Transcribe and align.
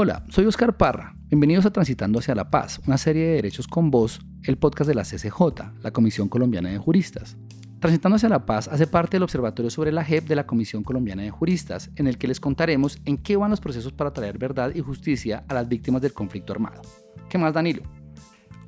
Hola, 0.00 0.22
soy 0.28 0.46
Oscar 0.46 0.76
Parra. 0.76 1.16
Bienvenidos 1.26 1.66
a 1.66 1.72
Transitando 1.72 2.20
hacia 2.20 2.36
la 2.36 2.52
Paz, 2.52 2.80
una 2.86 2.98
serie 2.98 3.26
de 3.26 3.34
derechos 3.34 3.66
con 3.66 3.90
voz, 3.90 4.20
el 4.44 4.56
podcast 4.56 4.86
de 4.86 4.94
la 4.94 5.02
CCJ, 5.02 5.80
la 5.82 5.90
Comisión 5.90 6.28
Colombiana 6.28 6.68
de 6.68 6.78
Juristas. 6.78 7.36
Transitando 7.80 8.14
hacia 8.14 8.28
la 8.28 8.46
Paz 8.46 8.68
hace 8.68 8.86
parte 8.86 9.16
del 9.16 9.24
Observatorio 9.24 9.72
sobre 9.72 9.90
la 9.90 10.04
JEP 10.04 10.28
de 10.28 10.36
la 10.36 10.46
Comisión 10.46 10.84
Colombiana 10.84 11.24
de 11.24 11.32
Juristas, 11.32 11.90
en 11.96 12.06
el 12.06 12.16
que 12.16 12.28
les 12.28 12.38
contaremos 12.38 13.00
en 13.06 13.18
qué 13.18 13.36
van 13.36 13.50
los 13.50 13.60
procesos 13.60 13.92
para 13.92 14.12
traer 14.12 14.38
verdad 14.38 14.70
y 14.72 14.82
justicia 14.82 15.44
a 15.48 15.54
las 15.54 15.68
víctimas 15.68 16.00
del 16.00 16.12
conflicto 16.12 16.52
armado. 16.52 16.80
¿Qué 17.28 17.36
más, 17.36 17.52
Danilo? 17.52 17.82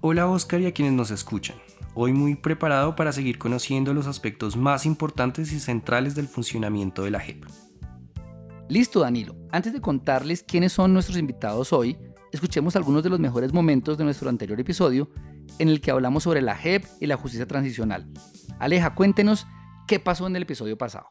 Hola, 0.01 0.27
Oscar, 0.27 0.61
y 0.61 0.67
a 0.67 0.75
quienes 0.75 0.95
nos 0.95 1.13
escuchan. 1.13 1.59
Hoy 1.95 2.13
muy 2.13 2.35
preparado 2.35 2.97
para 2.97 3.13
seguir 3.13 3.39
conociendo 3.39 3.95
los 3.95 4.09
aspectos 4.09 4.57
más 4.57 4.85
importantes 4.85 5.53
y 5.53 5.61
centrales 5.61 6.17
del 6.17 6.27
funcionamiento 6.27 7.05
de 7.05 7.13
la 7.13 7.21
JEP. 7.21 7.45
Listo, 8.71 9.01
Danilo. 9.01 9.35
Antes 9.51 9.73
de 9.73 9.81
contarles 9.81 10.45
quiénes 10.45 10.73
son 10.73 10.95
nuestros 10.95 11.19
invitados 11.19 11.73
hoy, 11.73 11.99
escuchemos 12.31 12.77
algunos 12.77 13.03
de 13.03 13.11
los 13.11 13.19
mejores 13.19 13.53
momentos 13.53 13.99
de 13.99 14.05
nuestro 14.05 14.29
anterior 14.29 14.61
episodio 14.61 15.11
en 15.59 15.69
el 15.69 15.81
que 15.81 15.91
hablamos 15.91 16.23
sobre 16.23 16.41
la 16.41 16.55
JEP 16.55 16.85
y 17.01 17.07
la 17.07 17.17
justicia 17.17 17.49
transicional. 17.49 18.07
Aleja, 18.61 18.95
cuéntenos 18.95 19.49
qué 19.89 19.99
pasó 19.99 20.29
en 20.29 20.37
el 20.37 20.43
episodio 20.43 20.79
pasado. 20.79 21.11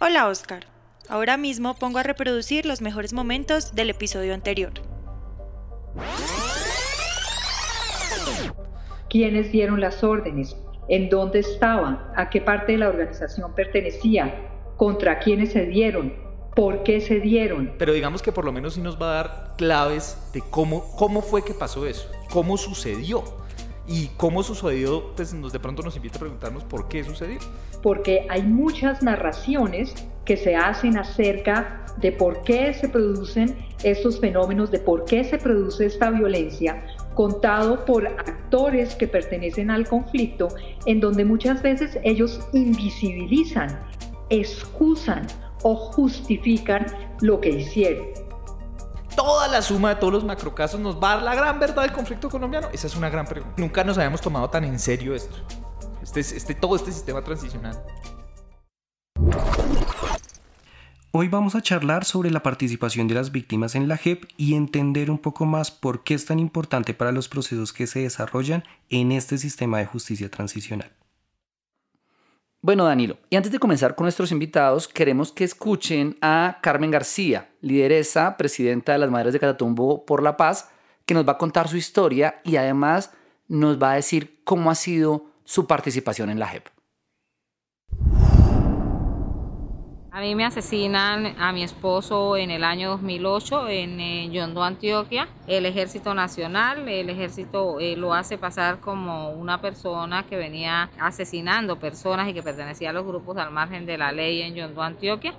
Hola, 0.00 0.28
Oscar. 0.28 0.66
Ahora 1.08 1.36
mismo 1.36 1.74
pongo 1.74 1.98
a 1.98 2.04
reproducir 2.04 2.64
los 2.66 2.82
mejores 2.82 3.12
momentos 3.12 3.74
del 3.74 3.90
episodio 3.90 4.32
anterior. 4.32 4.72
¿Quiénes 9.08 9.50
dieron 9.50 9.80
las 9.80 10.04
órdenes? 10.04 10.56
¿En 10.88 11.08
dónde 11.08 11.40
estaban? 11.40 11.98
¿A 12.14 12.30
qué 12.30 12.40
parte 12.40 12.72
de 12.72 12.78
la 12.78 12.90
organización 12.90 13.56
pertenecía? 13.56 14.32
¿Contra 14.76 15.18
quiénes 15.18 15.50
se 15.50 15.66
dieron? 15.66 16.29
Por 16.54 16.82
qué 16.82 17.00
se 17.00 17.20
dieron. 17.20 17.72
Pero 17.78 17.92
digamos 17.92 18.22
que 18.22 18.32
por 18.32 18.44
lo 18.44 18.52
menos 18.52 18.74
sí 18.74 18.80
nos 18.80 19.00
va 19.00 19.10
a 19.10 19.14
dar 19.22 19.54
claves 19.56 20.18
de 20.32 20.42
cómo, 20.50 20.90
cómo 20.96 21.22
fue 21.22 21.44
que 21.44 21.54
pasó 21.54 21.86
eso, 21.86 22.08
cómo 22.30 22.56
sucedió. 22.56 23.22
Y 23.92 24.08
cómo 24.16 24.44
sucedió, 24.44 25.10
pues 25.16 25.34
nos, 25.34 25.52
de 25.52 25.58
pronto 25.58 25.82
nos 25.82 25.96
invita 25.96 26.16
a 26.16 26.20
preguntarnos 26.20 26.62
por 26.62 26.86
qué 26.86 27.02
sucedió. 27.02 27.40
Porque 27.82 28.24
hay 28.30 28.42
muchas 28.42 29.02
narraciones 29.02 29.94
que 30.24 30.36
se 30.36 30.54
hacen 30.54 30.96
acerca 30.96 31.84
de 31.96 32.12
por 32.12 32.42
qué 32.42 32.72
se 32.72 32.88
producen 32.88 33.56
estos 33.82 34.20
fenómenos, 34.20 34.70
de 34.70 34.78
por 34.78 35.06
qué 35.06 35.24
se 35.24 35.38
produce 35.38 35.86
esta 35.86 36.10
violencia, 36.10 36.84
contado 37.14 37.84
por 37.84 38.06
actores 38.06 38.94
que 38.94 39.08
pertenecen 39.08 39.70
al 39.70 39.88
conflicto, 39.88 40.48
en 40.86 41.00
donde 41.00 41.24
muchas 41.24 41.60
veces 41.60 41.98
ellos 42.04 42.40
invisibilizan, 42.52 43.80
excusan 44.28 45.26
o 45.62 45.74
justifican 45.74 46.86
lo 47.20 47.40
que 47.40 47.50
hicieron. 47.50 48.06
Toda 49.16 49.48
la 49.48 49.60
suma 49.60 49.90
de 49.90 49.96
todos 49.96 50.12
los 50.12 50.24
macrocasos 50.24 50.80
nos 50.80 50.96
va 50.96 51.12
a 51.12 51.14
dar 51.16 51.24
la 51.24 51.34
gran 51.34 51.60
verdad 51.60 51.82
del 51.82 51.92
conflicto 51.92 52.30
colombiano. 52.30 52.68
Esa 52.72 52.86
es 52.86 52.96
una 52.96 53.10
gran 53.10 53.26
pregunta. 53.26 53.54
Nunca 53.58 53.84
nos 53.84 53.98
habíamos 53.98 54.20
tomado 54.20 54.48
tan 54.48 54.64
en 54.64 54.78
serio 54.78 55.14
esto. 55.14 55.36
Este, 56.02 56.20
este, 56.20 56.54
todo 56.54 56.76
este 56.76 56.92
sistema 56.92 57.22
transicional. 57.22 57.82
Hoy 61.12 61.26
vamos 61.26 61.56
a 61.56 61.60
charlar 61.60 62.04
sobre 62.04 62.30
la 62.30 62.44
participación 62.44 63.08
de 63.08 63.14
las 63.14 63.32
víctimas 63.32 63.74
en 63.74 63.88
la 63.88 63.96
JEP 63.96 64.26
y 64.36 64.54
entender 64.54 65.10
un 65.10 65.18
poco 65.18 65.44
más 65.44 65.72
por 65.72 66.04
qué 66.04 66.14
es 66.14 66.24
tan 66.24 66.38
importante 66.38 66.94
para 66.94 67.10
los 67.10 67.28
procesos 67.28 67.72
que 67.72 67.88
se 67.88 68.02
desarrollan 68.02 68.62
en 68.90 69.10
este 69.10 69.36
sistema 69.36 69.78
de 69.78 69.86
justicia 69.86 70.30
transicional. 70.30 70.92
Bueno, 72.62 72.84
Danilo, 72.84 73.16
y 73.30 73.36
antes 73.36 73.52
de 73.52 73.58
comenzar 73.58 73.94
con 73.94 74.04
nuestros 74.04 74.32
invitados, 74.32 74.86
queremos 74.86 75.32
que 75.32 75.44
escuchen 75.44 76.18
a 76.20 76.58
Carmen 76.60 76.90
García, 76.90 77.48
lideresa, 77.62 78.36
presidenta 78.36 78.92
de 78.92 78.98
las 78.98 79.10
Madres 79.10 79.32
de 79.32 79.40
Catatumbo 79.40 80.04
por 80.04 80.22
la 80.22 80.36
Paz, 80.36 80.68
que 81.06 81.14
nos 81.14 81.26
va 81.26 81.32
a 81.32 81.38
contar 81.38 81.68
su 81.68 81.78
historia 81.78 82.42
y 82.44 82.56
además 82.56 83.12
nos 83.48 83.82
va 83.82 83.92
a 83.92 83.94
decir 83.94 84.42
cómo 84.44 84.70
ha 84.70 84.74
sido 84.74 85.24
su 85.44 85.66
participación 85.66 86.28
en 86.28 86.38
la 86.38 86.48
JEP. 86.48 86.79
A 90.12 90.20
mí 90.20 90.34
me 90.34 90.44
asesinan 90.44 91.36
a 91.38 91.52
mi 91.52 91.62
esposo 91.62 92.36
en 92.36 92.50
el 92.50 92.64
año 92.64 92.90
2008 92.90 93.68
en 93.68 94.00
eh, 94.00 94.28
Yondo, 94.28 94.64
Antioquia. 94.64 95.28
El 95.46 95.66
Ejército 95.66 96.14
Nacional, 96.14 96.88
el 96.88 97.10
Ejército 97.10 97.78
eh, 97.78 97.94
lo 97.96 98.12
hace 98.12 98.36
pasar 98.36 98.80
como 98.80 99.30
una 99.30 99.60
persona 99.60 100.26
que 100.26 100.36
venía 100.36 100.90
asesinando 100.98 101.78
personas 101.78 102.28
y 102.28 102.34
que 102.34 102.42
pertenecía 102.42 102.90
a 102.90 102.92
los 102.92 103.06
grupos 103.06 103.36
al 103.36 103.52
margen 103.52 103.86
de 103.86 103.98
la 103.98 104.10
ley 104.10 104.42
en 104.42 104.56
Yondo, 104.56 104.82
Antioquia. 104.82 105.32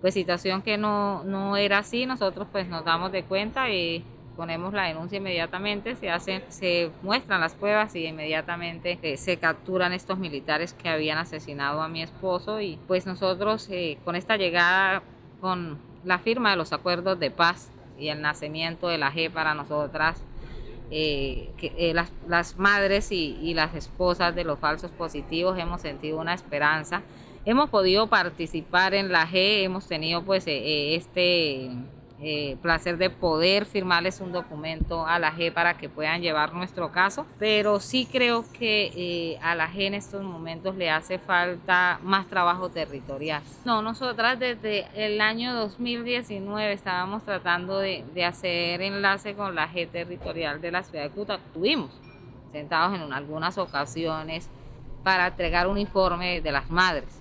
Pues 0.00 0.14
situación 0.14 0.62
que 0.62 0.76
no, 0.76 1.22
no 1.22 1.56
era 1.56 1.78
así, 1.78 2.04
nosotros 2.04 2.48
pues 2.50 2.66
nos 2.66 2.84
damos 2.84 3.12
de 3.12 3.22
cuenta 3.22 3.70
y 3.70 4.04
ponemos 4.40 4.72
la 4.72 4.84
denuncia 4.84 5.18
inmediatamente, 5.18 5.96
se 5.96 6.08
hacen, 6.08 6.42
se 6.48 6.90
muestran 7.02 7.42
las 7.42 7.52
pruebas 7.54 7.94
y 7.94 8.06
inmediatamente 8.06 8.98
eh, 9.02 9.18
se 9.18 9.36
capturan 9.36 9.92
estos 9.92 10.18
militares 10.18 10.72
que 10.72 10.88
habían 10.88 11.18
asesinado 11.18 11.82
a 11.82 11.88
mi 11.88 12.02
esposo 12.02 12.58
y 12.58 12.78
pues 12.86 13.04
nosotros 13.04 13.68
eh, 13.70 13.98
con 14.02 14.16
esta 14.16 14.38
llegada, 14.38 15.02
con 15.42 15.78
la 16.04 16.20
firma 16.20 16.52
de 16.52 16.56
los 16.56 16.72
acuerdos 16.72 17.20
de 17.20 17.30
paz 17.30 17.70
y 17.98 18.08
el 18.08 18.22
nacimiento 18.22 18.88
de 18.88 18.96
la 18.96 19.12
G 19.12 19.30
para 19.30 19.52
nosotras, 19.52 20.22
eh, 20.90 21.50
que, 21.58 21.92
las, 21.92 22.10
las, 22.26 22.56
madres 22.56 23.12
y, 23.12 23.36
y 23.42 23.52
las 23.52 23.74
esposas 23.74 24.34
de 24.34 24.44
los 24.44 24.58
falsos 24.58 24.90
positivos 24.90 25.58
hemos 25.58 25.82
sentido 25.82 26.18
una 26.18 26.32
esperanza. 26.32 27.02
Hemos 27.44 27.68
podido 27.68 28.06
participar 28.06 28.94
en 28.94 29.12
la 29.12 29.26
G, 29.26 29.64
hemos 29.64 29.86
tenido 29.86 30.22
pues 30.22 30.44
este 30.46 31.72
eh, 32.22 32.56
placer 32.60 32.98
de 32.98 33.08
poder 33.08 33.64
firmarles 33.64 34.20
un 34.20 34.32
documento 34.32 35.06
a 35.06 35.18
la 35.18 35.32
G 35.32 35.52
para 35.52 35.78
que 35.78 35.88
puedan 35.88 36.20
llevar 36.20 36.52
nuestro 36.52 36.92
caso, 36.92 37.26
pero 37.38 37.80
sí 37.80 38.06
creo 38.10 38.44
que 38.52 38.92
eh, 38.94 39.38
a 39.42 39.54
la 39.54 39.70
G 39.70 39.86
en 39.86 39.94
estos 39.94 40.22
momentos 40.22 40.76
le 40.76 40.90
hace 40.90 41.18
falta 41.18 41.98
más 42.02 42.26
trabajo 42.26 42.68
territorial. 42.68 43.42
No, 43.64 43.80
nosotras 43.80 44.38
desde 44.38 44.86
el 44.94 45.20
año 45.20 45.54
2019 45.54 46.72
estábamos 46.72 47.24
tratando 47.24 47.78
de, 47.78 48.04
de 48.14 48.24
hacer 48.24 48.82
enlace 48.82 49.34
con 49.34 49.54
la 49.54 49.68
G 49.68 49.88
territorial 49.88 50.60
de 50.60 50.70
la 50.72 50.82
ciudad 50.82 51.04
de 51.04 51.10
Cuta. 51.10 51.38
Tuvimos 51.54 51.90
sentados 52.52 53.00
en 53.00 53.12
algunas 53.12 53.56
ocasiones 53.56 54.50
para 55.02 55.28
entregar 55.28 55.66
un 55.66 55.78
informe 55.78 56.42
de 56.42 56.52
las 56.52 56.70
madres 56.70 57.19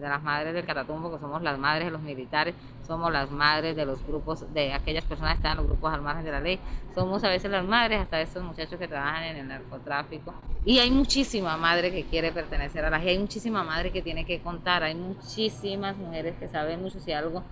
de 0.00 0.08
las 0.08 0.22
madres 0.22 0.54
del 0.54 0.64
Catatumbo, 0.64 1.10
que 1.12 1.18
somos 1.18 1.42
las 1.42 1.58
madres 1.58 1.86
de 1.86 1.90
los 1.90 2.00
militares, 2.00 2.54
somos 2.86 3.12
las 3.12 3.30
madres 3.30 3.76
de 3.76 3.84
los 3.84 4.04
grupos, 4.06 4.52
de 4.52 4.72
aquellas 4.72 5.04
personas 5.04 5.34
que 5.34 5.38
están 5.38 5.52
en 5.52 5.58
los 5.58 5.66
grupos 5.66 5.92
al 5.92 6.02
margen 6.02 6.24
de 6.24 6.32
la 6.32 6.40
ley, 6.40 6.58
somos 6.94 7.22
a 7.24 7.28
veces 7.28 7.50
las 7.50 7.64
madres 7.64 8.00
hasta 8.00 8.16
de 8.16 8.22
estos 8.24 8.42
muchachos 8.42 8.78
que 8.78 8.88
trabajan 8.88 9.24
en 9.24 9.36
el 9.36 9.48
narcotráfico. 9.48 10.34
Y 10.64 10.78
hay 10.78 10.90
muchísima 10.90 11.56
madre 11.56 11.90
que 11.90 12.04
quiere 12.04 12.32
pertenecer 12.32 12.84
a 12.84 12.90
la 12.90 12.98
ley, 12.98 13.10
hay 13.10 13.18
muchísima 13.18 13.62
madre 13.64 13.90
que 13.90 14.02
tiene 14.02 14.24
que 14.24 14.40
contar, 14.40 14.82
hay 14.82 14.94
muchísimas 14.94 15.96
mujeres 15.96 16.36
que 16.38 16.48
saben 16.48 16.82
mucho 16.82 17.00
si 17.00 17.12
algo 17.12 17.42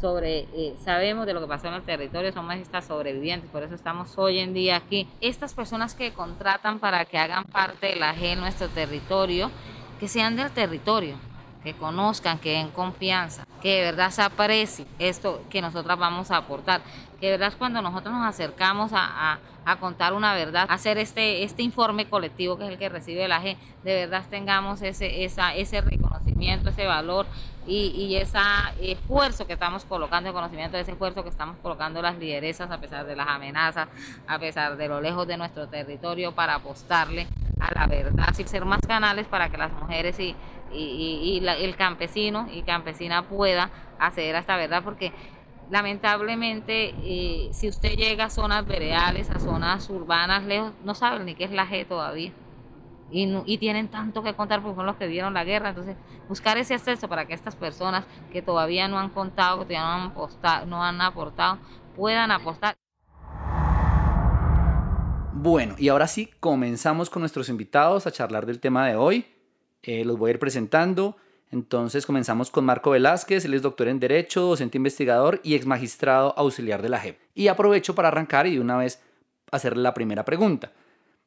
sobre, 0.00 0.40
eh, 0.52 0.76
sabemos 0.84 1.26
de 1.26 1.34
lo 1.34 1.40
que 1.40 1.46
pasó 1.46 1.68
en 1.68 1.74
el 1.74 1.82
territorio, 1.82 2.32
somos 2.32 2.54
estas 2.56 2.86
sobrevivientes, 2.86 3.50
por 3.50 3.62
eso 3.62 3.74
estamos 3.74 4.16
hoy 4.18 4.38
en 4.38 4.52
día 4.52 4.76
aquí. 4.76 5.08
Estas 5.20 5.54
personas 5.54 5.94
que 5.94 6.12
contratan 6.12 6.78
para 6.78 7.04
que 7.04 7.18
hagan 7.18 7.44
parte 7.44 7.86
de 7.88 7.96
la 7.96 8.14
G 8.14 8.32
en 8.32 8.40
nuestro 8.40 8.68
territorio, 8.68 9.50
que 9.98 10.08
sean 10.08 10.36
del 10.36 10.50
territorio, 10.50 11.16
que 11.66 11.74
conozcan, 11.74 12.38
que 12.38 12.52
den 12.52 12.70
confianza, 12.70 13.44
que 13.60 13.78
de 13.78 13.82
verdad 13.82 14.12
se 14.12 14.22
aprecie 14.22 14.86
esto 15.00 15.42
que 15.50 15.60
nosotras 15.60 15.98
vamos 15.98 16.30
a 16.30 16.36
aportar, 16.36 16.80
que 17.18 17.26
de 17.26 17.32
verdad 17.32 17.52
cuando 17.58 17.82
nosotros 17.82 18.14
nos 18.14 18.24
acercamos 18.24 18.92
a, 18.94 19.40
contar 19.80 20.12
una 20.12 20.32
verdad, 20.32 20.68
hacer 20.70 20.96
este, 20.96 21.42
este 21.42 21.64
informe 21.64 22.08
colectivo 22.08 22.56
que 22.56 22.66
es 22.66 22.70
el 22.70 22.78
que 22.78 22.88
recibe 22.88 23.26
la 23.26 23.40
gente, 23.40 23.60
de 23.82 23.94
verdad 23.94 24.22
tengamos 24.30 24.80
ese, 24.80 25.24
esa, 25.24 25.56
ese 25.56 25.80
reconocimiento, 25.80 26.15
ese 26.76 26.86
valor 26.86 27.26
y, 27.66 27.88
y 27.96 28.16
ese 28.16 28.38
esfuerzo 28.80 29.46
que 29.46 29.54
estamos 29.54 29.84
colocando, 29.84 30.28
el 30.28 30.34
conocimiento 30.34 30.76
de 30.76 30.82
ese 30.82 30.92
esfuerzo 30.92 31.22
que 31.22 31.30
estamos 31.30 31.56
colocando 31.62 32.00
las 32.02 32.18
lideresas 32.18 32.70
a 32.70 32.80
pesar 32.80 33.06
de 33.06 33.16
las 33.16 33.28
amenazas, 33.28 33.88
a 34.26 34.38
pesar 34.38 34.76
de 34.76 34.88
lo 34.88 35.00
lejos 35.00 35.26
de 35.26 35.36
nuestro 35.36 35.66
territorio 35.68 36.32
para 36.32 36.56
apostarle 36.56 37.26
a 37.58 37.72
la 37.74 37.86
verdad, 37.86 38.34
y 38.38 38.44
ser 38.44 38.64
más 38.64 38.80
canales 38.86 39.26
para 39.26 39.48
que 39.48 39.56
las 39.56 39.72
mujeres 39.72 40.18
y, 40.20 40.36
y, 40.72 41.42
el 41.44 41.76
campesino 41.76 42.48
y 42.52 42.62
campesina 42.62 43.22
pueda 43.22 43.70
acceder 43.98 44.36
a 44.36 44.40
esta 44.40 44.56
verdad, 44.56 44.82
porque 44.84 45.12
lamentablemente 45.70 46.94
eh, 47.02 47.48
si 47.52 47.68
usted 47.68 47.96
llega 47.96 48.26
a 48.26 48.30
zonas 48.30 48.66
veredales, 48.66 49.30
a 49.30 49.40
zonas 49.40 49.88
urbanas 49.90 50.44
lejos, 50.44 50.72
no 50.84 50.94
saben 50.94 51.24
ni 51.24 51.34
qué 51.34 51.44
es 51.44 51.50
la 51.50 51.66
G 51.66 51.86
todavía. 51.86 52.32
Y, 53.10 53.58
tienen 53.58 53.88
tanto 53.88 54.22
que 54.22 54.34
contar 54.34 54.62
porque 54.62 54.76
son 54.76 54.86
los 54.86 54.96
que 54.96 55.06
vieron 55.06 55.32
la 55.34 55.44
guerra. 55.44 55.70
Entonces, 55.70 55.96
buscar 56.28 56.58
ese 56.58 56.74
acceso 56.74 57.08
para 57.08 57.26
que 57.26 57.34
estas 57.34 57.54
personas 57.54 58.04
que 58.32 58.42
todavía 58.42 58.88
no 58.88 58.98
han 58.98 59.10
contado, 59.10 59.60
que 59.60 59.74
todavía 59.74 59.80
no 59.80 59.92
han, 59.92 60.10
apostado, 60.10 60.66
no 60.66 60.82
han 60.82 61.00
aportado, 61.00 61.58
puedan 61.94 62.30
apostar. 62.30 62.74
Bueno, 65.32 65.76
y 65.78 65.88
ahora 65.88 66.08
sí, 66.08 66.30
comenzamos 66.40 67.10
con 67.10 67.20
nuestros 67.20 67.48
invitados 67.48 68.06
a 68.06 68.12
charlar 68.12 68.46
del 68.46 68.58
tema 68.58 68.86
de 68.86 68.96
hoy. 68.96 69.26
Eh, 69.82 70.04
los 70.04 70.18
voy 70.18 70.30
a 70.30 70.34
ir 70.34 70.38
presentando. 70.38 71.16
Entonces 71.52 72.04
comenzamos 72.06 72.50
con 72.50 72.64
Marco 72.64 72.90
Velázquez, 72.90 73.44
él 73.44 73.54
es 73.54 73.62
doctor 73.62 73.86
en 73.86 74.00
Derecho, 74.00 74.42
docente 74.42 74.78
investigador 74.78 75.40
y 75.44 75.54
ex 75.54 75.64
magistrado 75.64 76.34
auxiliar 76.36 76.82
de 76.82 76.88
la 76.88 76.98
JEP. 76.98 77.18
Y 77.34 77.48
aprovecho 77.48 77.94
para 77.94 78.08
arrancar 78.08 78.48
y 78.48 78.54
de 78.54 78.60
una 78.60 78.76
vez 78.76 79.00
hacerle 79.52 79.82
la 79.82 79.94
primera 79.94 80.24
pregunta. 80.24 80.72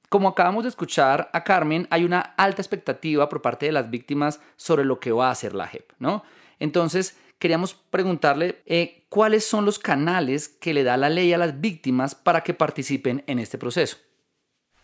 Como 0.09 0.27
acabamos 0.27 0.63
de 0.63 0.69
escuchar 0.69 1.29
a 1.33 1.43
Carmen, 1.43 1.87
hay 1.91 2.03
una 2.03 2.19
alta 2.19 2.63
expectativa 2.63 3.29
por 3.29 3.43
parte 3.43 3.67
de 3.67 3.71
las 3.71 3.91
víctimas 3.91 4.41
sobre 4.57 4.83
lo 4.83 4.99
que 4.99 5.11
va 5.11 5.27
a 5.27 5.31
hacer 5.31 5.53
la 5.53 5.67
JEP, 5.67 5.91
¿no? 5.99 6.23
Entonces, 6.57 7.15
queríamos 7.37 7.75
preguntarle 7.75 8.61
eh, 8.65 9.05
cuáles 9.09 9.45
son 9.45 9.65
los 9.65 9.77
canales 9.77 10.49
que 10.49 10.73
le 10.73 10.83
da 10.83 10.97
la 10.97 11.09
ley 11.09 11.31
a 11.31 11.37
las 11.37 11.61
víctimas 11.61 12.15
para 12.15 12.41
que 12.41 12.55
participen 12.55 13.23
en 13.27 13.37
este 13.37 13.59
proceso. 13.59 13.97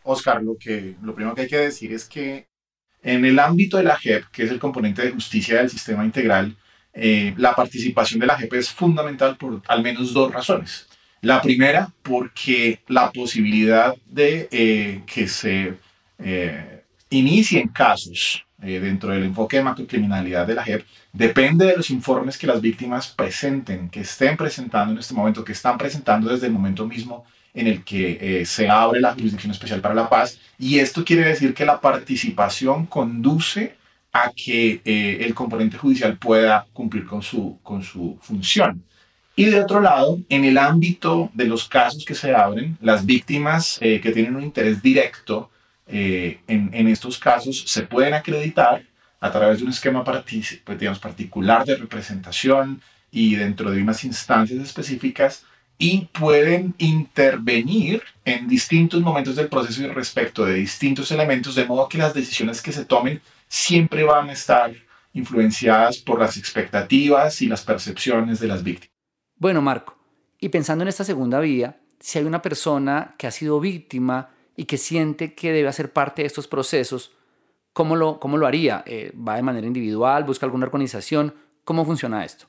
Oscar, 0.03 0.43
lo, 0.43 0.55
que, 0.57 0.95
lo 1.01 1.15
primero 1.15 1.33
que 1.33 1.41
hay 1.41 1.47
que 1.47 1.57
decir 1.57 1.91
es 1.91 2.05
que 2.05 2.47
en 3.01 3.25
el 3.25 3.39
ámbito 3.39 3.77
de 3.77 3.83
la 3.83 3.97
JEP, 3.97 4.25
que 4.31 4.43
es 4.43 4.51
el 4.51 4.59
componente 4.59 5.01
de 5.01 5.11
justicia 5.11 5.57
del 5.57 5.71
sistema 5.71 6.05
integral, 6.05 6.55
eh, 6.93 7.33
la 7.37 7.55
participación 7.55 8.19
de 8.19 8.27
la 8.27 8.37
JEP 8.37 8.53
es 8.53 8.69
fundamental 8.69 9.37
por 9.37 9.61
al 9.67 9.81
menos 9.81 10.13
dos 10.13 10.31
razones. 10.31 10.87
La 11.25 11.41
primera, 11.41 11.91
porque 12.03 12.81
la 12.87 13.11
posibilidad 13.11 13.95
de 14.05 14.47
eh, 14.51 15.01
que 15.07 15.27
se 15.27 15.73
eh, 16.19 16.83
inicien 17.09 17.69
casos 17.69 18.45
eh, 18.61 18.79
dentro 18.79 19.09
del 19.09 19.23
enfoque 19.23 19.57
de 19.57 19.63
macrocriminalidad 19.63 20.45
de 20.45 20.53
la 20.53 20.63
JEP 20.63 20.85
depende 21.11 21.65
de 21.65 21.77
los 21.77 21.89
informes 21.89 22.37
que 22.37 22.45
las 22.45 22.61
víctimas 22.61 23.07
presenten, 23.07 23.89
que 23.89 24.01
estén 24.01 24.37
presentando 24.37 24.93
en 24.93 24.99
este 24.99 25.15
momento, 25.15 25.43
que 25.43 25.53
están 25.53 25.79
presentando 25.79 26.29
desde 26.29 26.45
el 26.45 26.53
momento 26.53 26.85
mismo 26.85 27.25
en 27.55 27.65
el 27.65 27.83
que 27.83 28.43
se 28.45 28.69
abre 28.69 29.01
la 29.01 29.13
Jurisdicción 29.13 29.51
Especial 29.51 29.81
para 29.81 29.95
la 29.95 30.07
Paz. 30.07 30.39
Y 30.59 30.77
esto 30.77 31.03
quiere 31.03 31.27
decir 31.27 31.55
que 31.55 31.65
la 31.65 31.81
participación 31.81 32.85
conduce 32.85 33.77
a 34.13 34.29
que 34.31 34.79
el 34.85 35.33
componente 35.33 35.75
judicial 35.75 36.19
pueda 36.19 36.67
cumplir 36.71 37.07
con 37.07 37.23
su, 37.23 37.57
con 37.63 37.81
su 37.81 38.15
función. 38.21 38.83
Y 39.37 39.45
de 39.45 39.59
otro 39.59 39.81
lado, 39.81 40.19
en 40.29 40.45
el 40.45 40.57
ámbito 40.57 41.29
de 41.33 41.45
los 41.45 41.67
casos 41.67 42.05
que 42.05 42.15
se 42.15 42.33
abren, 42.33 42.77
las 42.81 43.05
víctimas 43.05 43.77
eh, 43.81 43.99
que 43.99 44.11
tienen 44.11 44.35
un 44.35 44.43
interés 44.43 44.81
directo 44.81 45.49
eh, 45.87 46.39
en, 46.47 46.87
estos 46.87 47.19
casos 47.19 47.63
se 47.67 47.83
pueden 47.83 48.13
acreditar 48.15 48.83
a 49.19 49.31
través 49.31 49.59
de 49.59 49.65
un 49.65 49.69
esquema 49.69 50.03
pues, 50.03 50.99
particular 50.99 51.63
de 51.65 51.75
representación 51.75 52.81
y 53.11 53.35
dentro 53.35 53.69
de 53.71 53.81
unas 53.81 54.03
instancias 54.03 54.59
específicas 54.59 55.45
y 55.77 56.05
pueden 56.05 56.73
intervenir 56.77 58.01
en 58.23 58.47
distintos 58.47 59.01
momentos 59.01 59.35
del 59.35 59.49
proceso 59.49 59.83
y 59.83 59.87
respecto 59.87 60.45
de 60.45 60.55
distintos 60.55 61.11
elementos, 61.11 61.55
de 61.55 61.65
modo 61.65 61.89
que 61.89 61.97
las 61.97 62.13
decisiones 62.13 62.61
que 62.61 62.71
se 62.71 62.85
tomen 62.85 63.21
siempre 63.47 64.03
van 64.03 64.29
a 64.29 64.33
estar 64.33 64.73
influenciadas 65.13 65.97
por 65.97 66.19
las 66.19 66.37
expectativas 66.37 67.41
y 67.41 67.47
las 67.47 67.61
percepciones 67.61 68.39
de 68.39 68.47
las 68.47 68.63
víctimas. 68.63 68.94
Bueno, 69.37 69.61
Marco, 69.61 69.97
y 70.39 70.49
pensando 70.49 70.83
en 70.83 70.87
esta 70.87 71.03
segunda 71.03 71.39
vía, 71.39 71.77
si 71.99 72.19
hay 72.19 72.25
una 72.25 72.41
persona 72.41 73.15
que 73.17 73.27
ha 73.27 73.31
sido 73.31 73.59
víctima 73.59 74.29
y 74.55 74.65
que 74.65 74.77
siente 74.77 75.33
que 75.33 75.51
debe 75.51 75.67
hacer 75.67 75.91
parte 75.91 76.21
de 76.21 76.27
estos 76.27 76.47
procesos, 76.47 77.11
¿cómo 77.73 77.97
lo, 77.97 78.19
cómo 78.19 78.37
lo 78.37 78.47
haría? 78.47 78.83
Eh, 78.85 79.11
¿Va 79.15 79.35
de 79.35 79.41
manera 79.41 79.67
individual? 79.67 80.23
¿Busca 80.23 80.45
alguna 80.45 80.65
organización? 80.65 81.33
¿Cómo 81.65 81.83
funciona 81.85 82.23
esto? 82.23 82.45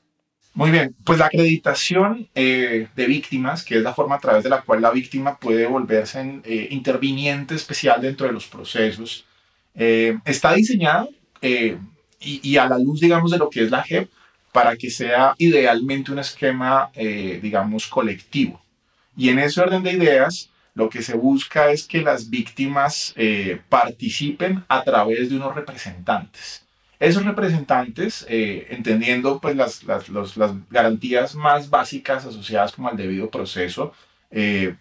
Muy 0.55 0.71
bien, 0.71 0.95
pues 1.05 1.19
la 1.19 1.27
acreditación 1.27 2.29
eh, 2.35 2.89
de 2.95 3.07
víctimas, 3.07 3.63
que 3.65 3.77
es 3.77 3.83
la 3.83 3.93
forma 3.93 4.15
a 4.15 4.21
través 4.21 4.45
de 4.45 4.49
la 4.49 4.63
cual 4.63 4.81
la 4.81 4.91
víctima 4.91 5.39
puede 5.39 5.67
volverse 5.67 6.21
en, 6.21 6.43
eh, 6.45 6.69
interviniente 6.71 7.55
especial 7.55 8.01
dentro 8.01 8.27
de 8.27 8.33
los 8.33 8.47
procesos, 8.47 9.27
está 9.75 10.55
diseñada 10.55 11.07
y, 11.43 11.77
y, 12.19 12.57
a 12.57 12.67
la 12.67 12.79
luz, 12.79 13.01
digamos, 13.01 13.31
de 13.31 13.37
lo 13.37 13.51
que 13.51 13.65
es 13.65 13.71
la 13.71 13.83
JEP, 13.83 14.09
para 14.57 14.75
que 14.75 14.89
sea 14.89 15.35
idealmente 15.37 16.11
un 16.11 16.19
esquema, 16.19 16.91
eh, 16.95 17.41
digamos, 17.43 17.87
colectivo. 17.87 18.59
Y 19.15 19.29
en 19.29 19.39
ese 19.39 19.61
orden 19.61 19.83
de 19.83 19.93
ideas, 19.93 20.49
lo 20.73 20.89
que 20.89 21.03
se 21.03 21.15
busca 21.15 21.71
es 21.71 21.87
que 21.87 22.01
las 22.01 22.31
víctimas 22.31 23.13
eh, 23.17 23.61
participen 23.69 24.65
a 24.67 24.83
través 24.83 25.29
de 25.29 25.37
unos 25.37 25.55
representantes. 25.55 26.65
Esos 26.99 27.27
representantes, 27.27 28.25
eh, 28.31 28.69
entendiendo 28.71 29.41
pues 29.43 29.55
las, 29.57 29.85
las, 29.85 30.09
las, 30.09 30.53
garantías 30.71 31.35
más 31.35 31.69
básicas 31.69 32.25
asociadas 32.25 32.73
como 32.73 32.89
al 32.89 32.97
debido 32.97 33.31
proceso, 33.31 33.93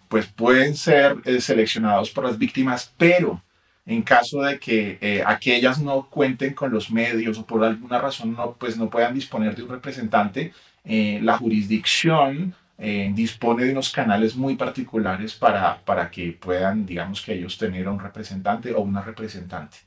pues 0.08 0.24
pueden 0.26 0.74
ser 0.74 1.16
seleccionados 1.40 2.10
por 2.10 2.24
las 2.24 2.38
víctimas, 2.38 2.94
pero 2.96 3.42
en 3.86 4.02
caso 4.02 4.42
de 4.42 4.58
que 4.58 4.98
eh, 5.00 5.22
aquellas 5.24 5.80
no 5.80 6.10
cuenten 6.10 6.54
con 6.54 6.72
los 6.72 6.90
medios 6.90 7.38
o 7.38 7.46
por 7.46 7.64
alguna 7.64 8.00
razón 8.00 8.34
no, 8.34 8.52
pues 8.54 8.76
no 8.76 8.90
puedan 8.90 9.14
disponer 9.14 9.54
de 9.54 9.62
un 9.62 9.70
representante, 9.70 10.52
eh, 10.84 11.20
la 11.22 11.38
jurisdicción 11.38 12.52
eh, 12.78 13.10
dispone 13.14 13.64
de 13.64 13.72
unos 13.72 13.90
canales 13.92 14.36
muy 14.36 14.56
particulares 14.56 15.34
para, 15.34 15.80
para 15.84 16.10
que 16.10 16.32
puedan, 16.32 16.84
digamos 16.84 17.22
que 17.22 17.34
ellos 17.34 17.56
tener 17.56 17.88
un 17.88 18.00
representante 18.00 18.74
o 18.74 18.80
una 18.80 19.02
representante. 19.02 19.78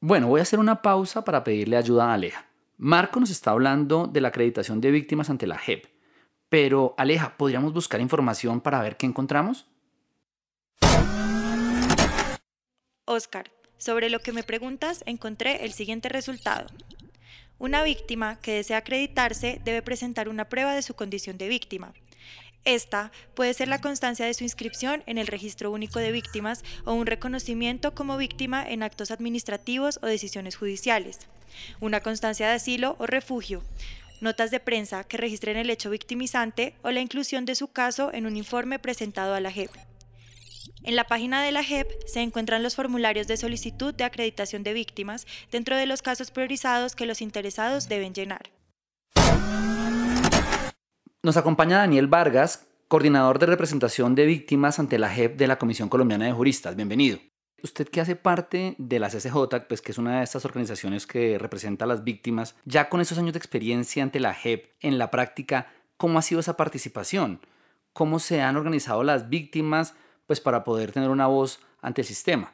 Bueno, 0.00 0.26
voy 0.26 0.40
a 0.40 0.42
hacer 0.42 0.58
una 0.58 0.82
pausa 0.82 1.24
para 1.24 1.44
pedirle 1.44 1.76
ayuda 1.76 2.10
a 2.10 2.14
Aleja. 2.14 2.44
Marco 2.76 3.18
nos 3.18 3.30
está 3.30 3.52
hablando 3.52 4.06
de 4.06 4.20
la 4.20 4.28
acreditación 4.28 4.80
de 4.80 4.90
víctimas 4.90 5.30
ante 5.30 5.46
la 5.46 5.58
JEP, 5.58 5.86
pero 6.48 6.94
Aleja, 6.98 7.36
¿podríamos 7.36 7.72
buscar 7.72 8.00
información 8.00 8.60
para 8.60 8.82
ver 8.82 8.96
qué 8.96 9.06
encontramos? 9.06 9.66
Oscar, 13.08 13.50
sobre 13.78 14.10
lo 14.10 14.20
que 14.20 14.32
me 14.32 14.42
preguntas 14.42 15.02
encontré 15.06 15.64
el 15.64 15.72
siguiente 15.72 16.08
resultado. 16.08 16.66
Una 17.58 17.82
víctima 17.82 18.38
que 18.40 18.52
desea 18.52 18.78
acreditarse 18.78 19.60
debe 19.64 19.82
presentar 19.82 20.28
una 20.28 20.48
prueba 20.48 20.74
de 20.74 20.82
su 20.82 20.94
condición 20.94 21.38
de 21.38 21.48
víctima. 21.48 21.94
Esta 22.64 23.10
puede 23.34 23.54
ser 23.54 23.68
la 23.68 23.80
constancia 23.80 24.26
de 24.26 24.34
su 24.34 24.44
inscripción 24.44 25.02
en 25.06 25.16
el 25.16 25.26
Registro 25.26 25.70
Único 25.70 25.98
de 25.98 26.12
Víctimas 26.12 26.62
o 26.84 26.92
un 26.92 27.06
reconocimiento 27.06 27.94
como 27.94 28.18
víctima 28.18 28.62
en 28.68 28.82
actos 28.82 29.10
administrativos 29.10 29.98
o 30.02 30.06
decisiones 30.06 30.56
judiciales, 30.56 31.20
una 31.80 32.02
constancia 32.02 32.48
de 32.48 32.54
asilo 32.54 32.94
o 32.98 33.06
refugio, 33.06 33.64
notas 34.20 34.50
de 34.50 34.60
prensa 34.60 35.04
que 35.04 35.16
registren 35.16 35.56
el 35.56 35.70
hecho 35.70 35.88
victimizante 35.88 36.74
o 36.82 36.90
la 36.90 37.00
inclusión 37.00 37.46
de 37.46 37.54
su 37.54 37.68
caso 37.68 38.12
en 38.12 38.26
un 38.26 38.36
informe 38.36 38.78
presentado 38.78 39.34
a 39.34 39.40
la 39.40 39.50
JEP. 39.50 39.87
En 40.82 40.96
la 40.96 41.04
página 41.04 41.42
de 41.42 41.52
la 41.52 41.62
JEP 41.62 41.90
se 42.06 42.20
encuentran 42.20 42.62
los 42.62 42.76
formularios 42.76 43.26
de 43.26 43.36
solicitud 43.36 43.94
de 43.94 44.04
acreditación 44.04 44.62
de 44.62 44.72
víctimas 44.72 45.26
dentro 45.50 45.76
de 45.76 45.86
los 45.86 46.02
casos 46.02 46.30
priorizados 46.30 46.94
que 46.94 47.06
los 47.06 47.20
interesados 47.20 47.88
deben 47.88 48.14
llenar. 48.14 48.50
Nos 51.22 51.36
acompaña 51.36 51.78
Daniel 51.78 52.06
Vargas, 52.06 52.66
coordinador 52.86 53.38
de 53.38 53.46
representación 53.46 54.14
de 54.14 54.24
víctimas 54.24 54.78
ante 54.78 54.98
la 54.98 55.10
JEP 55.10 55.36
de 55.36 55.46
la 55.46 55.58
Comisión 55.58 55.88
Colombiana 55.88 56.26
de 56.26 56.32
Juristas. 56.32 56.76
Bienvenido. 56.76 57.18
Usted 57.60 57.88
que 57.88 58.00
hace 58.00 58.14
parte 58.14 58.76
de 58.78 59.00
la 59.00 59.10
CCJ, 59.10 59.66
pues 59.68 59.82
que 59.82 59.90
es 59.90 59.98
una 59.98 60.18
de 60.18 60.24
estas 60.24 60.44
organizaciones 60.44 61.08
que 61.08 61.38
representa 61.38 61.86
a 61.86 61.88
las 61.88 62.04
víctimas, 62.04 62.54
ya 62.64 62.88
con 62.88 63.00
esos 63.00 63.18
años 63.18 63.32
de 63.32 63.38
experiencia 63.38 64.02
ante 64.02 64.20
la 64.20 64.32
JEP 64.32 64.70
en 64.80 64.96
la 64.96 65.10
práctica, 65.10 65.72
¿cómo 65.96 66.20
ha 66.20 66.22
sido 66.22 66.40
esa 66.40 66.56
participación? 66.56 67.40
¿Cómo 67.92 68.20
se 68.20 68.42
han 68.42 68.56
organizado 68.56 69.02
las 69.02 69.28
víctimas? 69.28 69.96
Pues 70.28 70.40
para 70.40 70.62
poder 70.62 70.92
tener 70.92 71.08
una 71.08 71.26
voz 71.26 71.58
ante 71.80 72.02
el 72.02 72.06
sistema. 72.06 72.52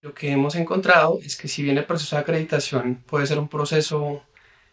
Lo 0.00 0.14
que 0.14 0.30
hemos 0.30 0.54
encontrado 0.54 1.18
es 1.24 1.36
que 1.36 1.48
si 1.48 1.64
bien 1.64 1.76
el 1.76 1.84
proceso 1.84 2.14
de 2.14 2.22
acreditación 2.22 3.02
puede 3.04 3.26
ser 3.26 3.40
un 3.40 3.48
proceso 3.48 4.22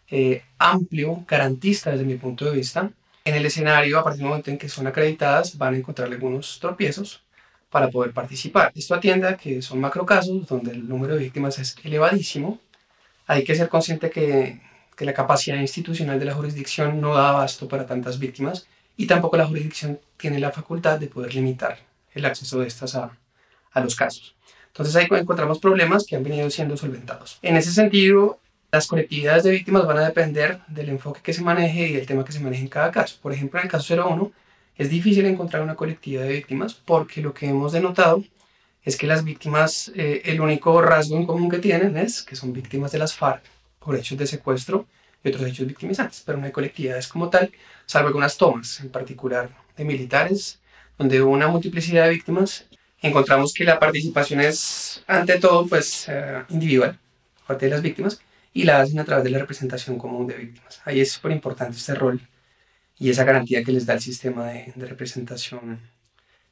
eh, 0.08 0.44
amplio, 0.56 1.24
garantista 1.26 1.90
desde 1.90 2.04
mi 2.04 2.14
punto 2.14 2.44
de 2.44 2.52
vista, 2.52 2.92
en 3.24 3.34
el 3.34 3.44
escenario, 3.44 3.98
a 3.98 4.04
partir 4.04 4.20
del 4.20 4.28
momento 4.28 4.52
en 4.52 4.58
que 4.58 4.68
son 4.68 4.86
acreditadas, 4.86 5.58
van 5.58 5.74
a 5.74 5.78
encontrar 5.78 6.06
algunos 6.06 6.60
tropiezos 6.60 7.24
para 7.70 7.90
poder 7.90 8.12
participar. 8.12 8.70
Esto 8.76 8.94
atiende 8.94 9.26
a 9.26 9.36
que 9.36 9.60
son 9.60 9.80
macrocasos 9.80 10.46
donde 10.46 10.70
el 10.70 10.88
número 10.88 11.16
de 11.16 11.24
víctimas 11.24 11.58
es 11.58 11.74
elevadísimo. 11.82 12.60
Hay 13.26 13.42
que 13.42 13.56
ser 13.56 13.68
consciente 13.68 14.10
que, 14.10 14.60
que 14.96 15.04
la 15.04 15.12
capacidad 15.12 15.56
institucional 15.56 16.20
de 16.20 16.26
la 16.26 16.34
jurisdicción 16.34 17.00
no 17.00 17.16
da 17.16 17.30
abasto 17.30 17.66
para 17.66 17.84
tantas 17.84 18.20
víctimas 18.20 18.68
y 18.96 19.08
tampoco 19.08 19.36
la 19.36 19.46
jurisdicción 19.46 19.98
tiene 20.16 20.38
la 20.38 20.52
facultad 20.52 21.00
de 21.00 21.08
poder 21.08 21.34
limitar 21.34 21.95
el 22.16 22.26
acceso 22.26 22.58
de 22.60 22.66
estas 22.66 22.94
a, 22.94 23.16
a 23.72 23.80
los 23.80 23.94
casos. 23.94 24.34
Entonces 24.68 24.96
ahí 24.96 25.06
encontramos 25.10 25.58
problemas 25.58 26.04
que 26.04 26.16
han 26.16 26.24
venido 26.24 26.50
siendo 26.50 26.76
solventados. 26.76 27.38
En 27.42 27.56
ese 27.56 27.72
sentido, 27.72 28.40
las 28.72 28.86
colectividades 28.86 29.44
de 29.44 29.50
víctimas 29.50 29.86
van 29.86 29.98
a 29.98 30.04
depender 30.04 30.60
del 30.68 30.90
enfoque 30.90 31.20
que 31.22 31.32
se 31.32 31.42
maneje 31.42 31.88
y 31.88 31.92
del 31.94 32.06
tema 32.06 32.24
que 32.24 32.32
se 32.32 32.40
maneje 32.40 32.62
en 32.62 32.68
cada 32.68 32.90
caso. 32.90 33.16
Por 33.22 33.32
ejemplo, 33.32 33.58
en 33.58 33.66
el 33.66 33.70
caso 33.70 33.94
01 33.94 34.32
es 34.76 34.90
difícil 34.90 35.24
encontrar 35.24 35.62
una 35.62 35.76
colectividad 35.76 36.24
de 36.24 36.32
víctimas 36.32 36.74
porque 36.74 37.22
lo 37.22 37.32
que 37.32 37.46
hemos 37.46 37.72
denotado 37.72 38.22
es 38.84 38.96
que 38.96 39.06
las 39.06 39.24
víctimas, 39.24 39.90
eh, 39.94 40.22
el 40.26 40.40
único 40.40 40.80
rasgo 40.82 41.16
en 41.16 41.26
común 41.26 41.50
que 41.50 41.58
tienen 41.58 41.96
es 41.96 42.22
que 42.22 42.36
son 42.36 42.52
víctimas 42.52 42.92
de 42.92 42.98
las 42.98 43.14
FARC 43.14 43.42
por 43.78 43.96
hechos 43.96 44.18
de 44.18 44.26
secuestro 44.26 44.86
y 45.24 45.28
otros 45.28 45.48
hechos 45.48 45.66
victimizantes, 45.66 46.22
pero 46.24 46.38
no 46.38 46.44
hay 46.44 46.52
colectividades 46.52 47.08
como 47.08 47.30
tal, 47.30 47.50
salvo 47.84 48.08
algunas 48.08 48.36
tomas, 48.36 48.80
en 48.80 48.90
particular 48.90 49.48
de 49.76 49.84
militares 49.84 50.60
donde 50.98 51.20
hubo 51.22 51.32
una 51.32 51.48
multiplicidad 51.48 52.04
de 52.04 52.10
víctimas, 52.10 52.66
encontramos 53.02 53.52
que 53.52 53.64
la 53.64 53.78
participación 53.78 54.40
es, 54.40 55.02
ante 55.06 55.38
todo, 55.38 55.66
pues, 55.66 56.06
eh, 56.08 56.44
individual, 56.48 56.98
parte 57.46 57.66
de 57.66 57.72
las 57.72 57.82
víctimas, 57.82 58.20
y 58.52 58.64
la 58.64 58.80
hacen 58.80 58.98
a 58.98 59.04
través 59.04 59.24
de 59.24 59.30
la 59.30 59.38
representación 59.38 59.98
común 59.98 60.26
de 60.26 60.34
víctimas. 60.34 60.80
Ahí 60.84 61.00
es 61.00 61.12
súper 61.12 61.32
importante 61.32 61.76
este 61.76 61.94
rol 61.94 62.20
y 62.98 63.10
esa 63.10 63.24
garantía 63.24 63.62
que 63.62 63.72
les 63.72 63.84
da 63.84 63.92
el 63.94 64.00
sistema 64.00 64.46
de, 64.46 64.72
de 64.74 64.86
representación 64.86 65.80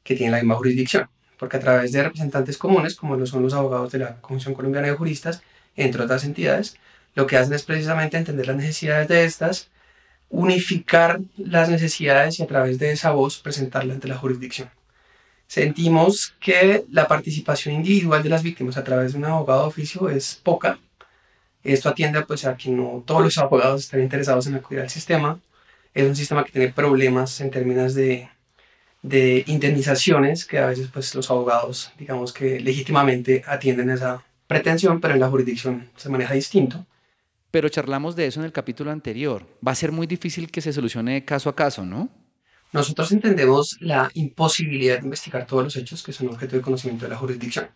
que 0.03 0.15
tiene 0.15 0.31
la 0.31 0.37
misma 0.37 0.55
jurisdicción, 0.55 1.09
porque 1.39 1.57
a 1.57 1.59
través 1.59 1.91
de 1.91 2.03
representantes 2.03 2.57
comunes, 2.57 2.95
como 2.95 3.15
lo 3.15 3.25
son 3.25 3.41
los 3.41 3.53
abogados 3.53 3.91
de 3.91 3.99
la 3.99 4.21
Comisión 4.21 4.53
Colombiana 4.53 4.87
de 4.87 4.93
Juristas, 4.93 5.41
entre 5.75 6.03
otras 6.03 6.23
entidades, 6.23 6.77
lo 7.15 7.25
que 7.25 7.37
hacen 7.37 7.53
es 7.53 7.63
precisamente 7.63 8.17
entender 8.17 8.47
las 8.47 8.55
necesidades 8.55 9.07
de 9.07 9.25
estas, 9.25 9.69
unificar 10.29 11.19
las 11.37 11.69
necesidades 11.69 12.39
y 12.39 12.43
a 12.43 12.47
través 12.47 12.79
de 12.79 12.91
esa 12.91 13.11
voz 13.11 13.39
presentarla 13.39 13.93
ante 13.93 14.07
la 14.07 14.17
jurisdicción. 14.17 14.69
Sentimos 15.47 16.33
que 16.39 16.85
la 16.91 17.07
participación 17.07 17.75
individual 17.75 18.23
de 18.23 18.29
las 18.29 18.43
víctimas 18.43 18.77
a 18.77 18.83
través 18.83 19.13
de 19.13 19.19
un 19.19 19.25
abogado 19.25 19.61
de 19.61 19.67
oficio 19.67 20.09
es 20.09 20.39
poca. 20.41 20.79
Esto 21.63 21.89
atiende 21.89 22.21
pues, 22.23 22.45
a 22.45 22.57
que 22.57 22.69
no 22.69 23.03
todos 23.05 23.23
los 23.23 23.37
abogados 23.37 23.81
estén 23.81 24.01
interesados 24.01 24.47
en 24.47 24.55
acudir 24.55 24.81
al 24.81 24.89
sistema. 24.89 25.39
Es 25.93 26.05
un 26.07 26.15
sistema 26.15 26.43
que 26.43 26.51
tiene 26.51 26.73
problemas 26.73 27.39
en 27.41 27.51
términos 27.51 27.93
de, 27.93 28.29
de 29.01 29.43
indemnizaciones, 29.47 30.45
que 30.45 30.59
a 30.59 30.67
veces 30.67 30.89
pues, 30.91 31.13
los 31.15 31.29
abogados, 31.29 31.91
digamos 31.97 32.33
que 32.33 32.59
legítimamente 32.59 33.43
atienden 33.47 33.91
esa 33.91 34.23
pretensión, 34.47 34.99
pero 34.99 35.13
en 35.13 35.19
la 35.19 35.29
jurisdicción 35.29 35.89
se 35.95 36.09
maneja 36.09 36.33
distinto. 36.33 36.85
Pero 37.55 37.69
charlamos 37.69 38.17
de 38.17 38.25
eso 38.25 38.41
en 38.41 38.45
el 38.45 38.51
capítulo 38.51 38.91
anterior. 38.91 39.47
Va 39.65 39.71
a 39.71 39.75
ser 39.75 39.93
muy 39.93 40.07
difícil 40.07 40.51
que 40.51 40.59
se 40.59 40.73
solucione 40.73 41.23
caso 41.23 41.47
a 41.47 41.55
caso, 41.55 41.85
¿no? 41.85 42.09
Nosotros 42.73 43.13
entendemos 43.13 43.77
la 43.79 44.11
imposibilidad 44.13 44.99
de 44.99 45.05
investigar 45.05 45.47
todos 45.47 45.63
los 45.63 45.75
hechos 45.77 46.03
que 46.03 46.11
son 46.11 46.27
objeto 46.27 46.57
de 46.57 46.61
conocimiento 46.61 47.05
de 47.05 47.11
la 47.11 47.15
jurisdicción, 47.15 47.69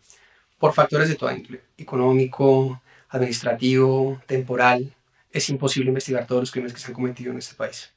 por 0.58 0.74
factores 0.74 1.08
de 1.08 1.16
toda 1.16 1.34
índole, 1.34 1.62
económico, 1.78 2.82
administrativo, 3.08 4.22
temporal. 4.28 4.94
Es 5.32 5.48
imposible 5.48 5.88
investigar 5.88 6.28
todos 6.28 6.42
los 6.42 6.52
crímenes 6.52 6.74
que 6.74 6.82
se 6.82 6.88
han 6.88 6.94
cometido 6.94 7.32
en 7.32 7.38
este 7.38 7.56
país. 7.56 7.94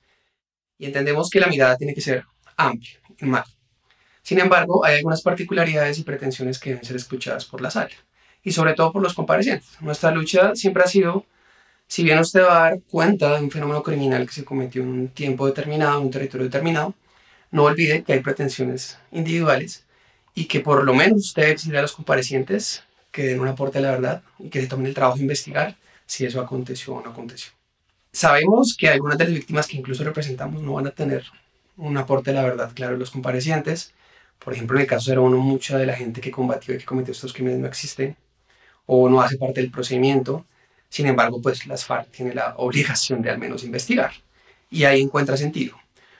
Y 0.79 0.87
entendemos 0.87 1.31
que 1.31 1.41
la 1.41 1.49
mirada 1.49 1.77
tiene 1.77 1.95
que 1.95 2.01
ser 2.01 2.25
amplia, 2.57 3.01
en 3.19 3.29
macro. 3.29 3.55
Sin 4.23 4.39
embargo, 4.39 4.85
hay 4.85 4.99
algunas 4.99 5.21
particularidades 5.21 5.99
y 5.99 6.05
pretensiones 6.05 6.61
que 6.61 6.71
deben 6.71 6.85
ser 6.85 6.95
escuchadas 6.95 7.45
por 7.45 7.61
la 7.61 7.73
sala, 7.73 7.91
y 8.41 8.53
sobre 8.53 8.75
todo 8.75 8.93
por 8.93 9.03
los 9.03 9.15
comparecientes. 9.15 9.69
Nuestra 9.81 10.12
lucha 10.12 10.55
siempre 10.55 10.85
ha 10.85 10.87
sido 10.87 11.27
si 11.92 12.04
bien 12.04 12.18
usted 12.18 12.40
va 12.40 12.56
a 12.56 12.70
dar 12.70 12.80
cuenta 12.90 13.37
de 13.37 13.42
un 13.42 13.50
fenómeno 13.50 13.82
criminal 13.82 14.26
que 14.26 14.32
se 14.32 14.46
cometió 14.46 14.80
en 14.82 14.88
un 14.88 15.08
tiempo 15.08 15.46
determinado, 15.46 15.99
en 15.99 16.06
un 16.06 16.11
territorio 16.11 16.46
determinado, 16.46 16.94
no 17.50 17.64
olvide 17.64 18.02
que 18.02 18.14
hay 18.14 18.20
pretensiones 18.20 18.96
individuales 19.11 19.84
y 20.34 20.46
que 20.46 20.61
por 20.61 20.84
lo 20.84 20.94
menos 20.94 21.26
usted 21.26 21.50
exige 21.50 21.76
a 21.76 21.82
los 21.82 21.92
comparecientes 21.92 22.82
que 23.11 23.25
den 23.25 23.40
un 23.40 23.49
aporte 23.49 23.76
a 23.76 23.82
la 23.82 23.90
verdad 23.90 24.22
y 24.38 24.49
que 24.49 24.62
se 24.62 24.68
tomen 24.68 24.87
el 24.87 24.94
trabajo 24.94 25.18
de 25.18 25.25
investigar 25.25 25.76
si 26.06 26.25
eso 26.25 26.40
aconteció 26.40 26.94
o 26.94 27.02
no 27.02 27.11
aconteció. 27.11 27.52
Sabemos 28.11 28.75
que 28.75 28.88
algunas 28.88 29.18
de 29.18 29.25
las 29.25 29.34
víctimas 29.34 29.66
que 29.66 29.76
incluso 29.76 30.02
representamos 30.02 30.62
no 30.62 30.72
van 30.72 30.87
a 30.87 30.92
tener 30.92 31.26
un 31.76 31.94
aporte 31.99 32.30
a 32.30 32.32
la 32.32 32.42
verdad 32.42 32.72
claro 32.75 32.96
los 32.96 33.11
comparecientes. 33.11 33.92
Por 34.38 34.54
ejemplo, 34.54 34.78
en 34.78 34.84
el 34.84 34.88
caso 34.88 35.12
01, 35.12 35.37
mucha 35.37 35.76
de 35.76 35.84
la 35.84 35.94
gente 35.94 36.22
que 36.22 36.30
combatió 36.30 36.75
y 36.75 36.78
que 36.78 36.87
cometió 36.87 37.12
estos 37.12 37.34
crímenes 37.34 37.61
no 37.61 37.66
existe 37.66 38.16
o 38.87 39.11
no 39.11 39.20
hace 39.20 39.37
parte 39.37 39.61
del 39.61 39.70
procedimiento 39.70 40.46
sin 40.92 41.06
embargo, 41.06 41.40
pues 41.40 41.66
las 41.66 41.87
FARC 41.87 42.11
tienen 42.11 42.34
la 42.34 42.52
obligación 42.58 43.22
de 43.22 43.30
al 43.30 43.38
menos 43.38 43.64
investigar. 43.64 44.12
Y 44.70 44.84
ahí 44.84 45.00
encuentra 45.00 45.38
sentido. 45.38 45.75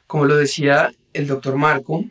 Como 0.07 0.25
lo 0.25 0.35
decía 0.35 0.91
el 1.13 1.27
doctor 1.27 1.57
Marco, 1.57 2.03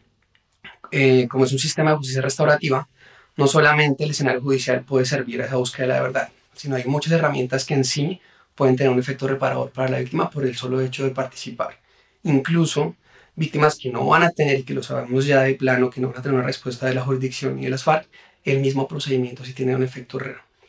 eh, 0.92 1.28
como 1.28 1.46
es 1.46 1.52
un 1.54 1.58
sistema 1.58 1.90
de 1.90 1.98
justicia 1.98 2.22
restaurativa, 2.22 2.88
no 3.36 3.48
solamente 3.48 4.04
el 4.04 4.12
escenario 4.12 4.42
judicial 4.42 4.84
puede 4.84 5.06
servir 5.06 5.42
a 5.42 5.46
esa 5.46 5.56
búsqueda 5.56 5.88
de 5.88 5.94
la 5.94 6.02
verdad, 6.04 6.30
sino 6.54 6.76
hay 6.76 6.86
muchas 6.86 7.14
herramientas 7.14 7.66
que 7.66 7.74
en 7.74 7.84
sí 7.84 8.22
pueden 8.54 8.76
tener 8.76 8.94
un 8.94 9.00
efecto 9.00 9.28
reparador 9.28 9.72
para 9.72 9.90
la 9.90 9.98
víctima 9.98 10.30
por 10.30 10.46
el 10.46 10.56
solo 10.56 10.82
hecho 10.82 11.04
de 11.04 11.10
participar. 11.10 11.80
Incluso 12.22 12.96
víctimas 13.36 13.76
que 13.76 13.90
no 13.90 14.06
van 14.06 14.22
a 14.22 14.30
tener, 14.30 14.60
y 14.60 14.64
que 14.64 14.76
lo 14.76 14.84
sabemos 14.84 15.26
ya 15.26 15.42
de 15.42 15.56
plano, 15.56 15.90
que 15.90 16.00
no 16.00 16.10
van 16.10 16.20
a 16.20 16.22
tener 16.22 16.38
una 16.38 16.46
respuesta 16.46 16.86
de 16.86 16.94
la 16.94 17.02
jurisdicción 17.02 17.58
y 17.58 17.64
de 17.64 17.72
las 17.72 17.84
FARC, 17.84 18.08
el 18.44 18.60
mismo 18.60 18.88
procedimiento 18.88 19.44
sí 19.44 19.54
tiene 19.54 19.76
un 19.76 19.82
efecto 19.82 20.20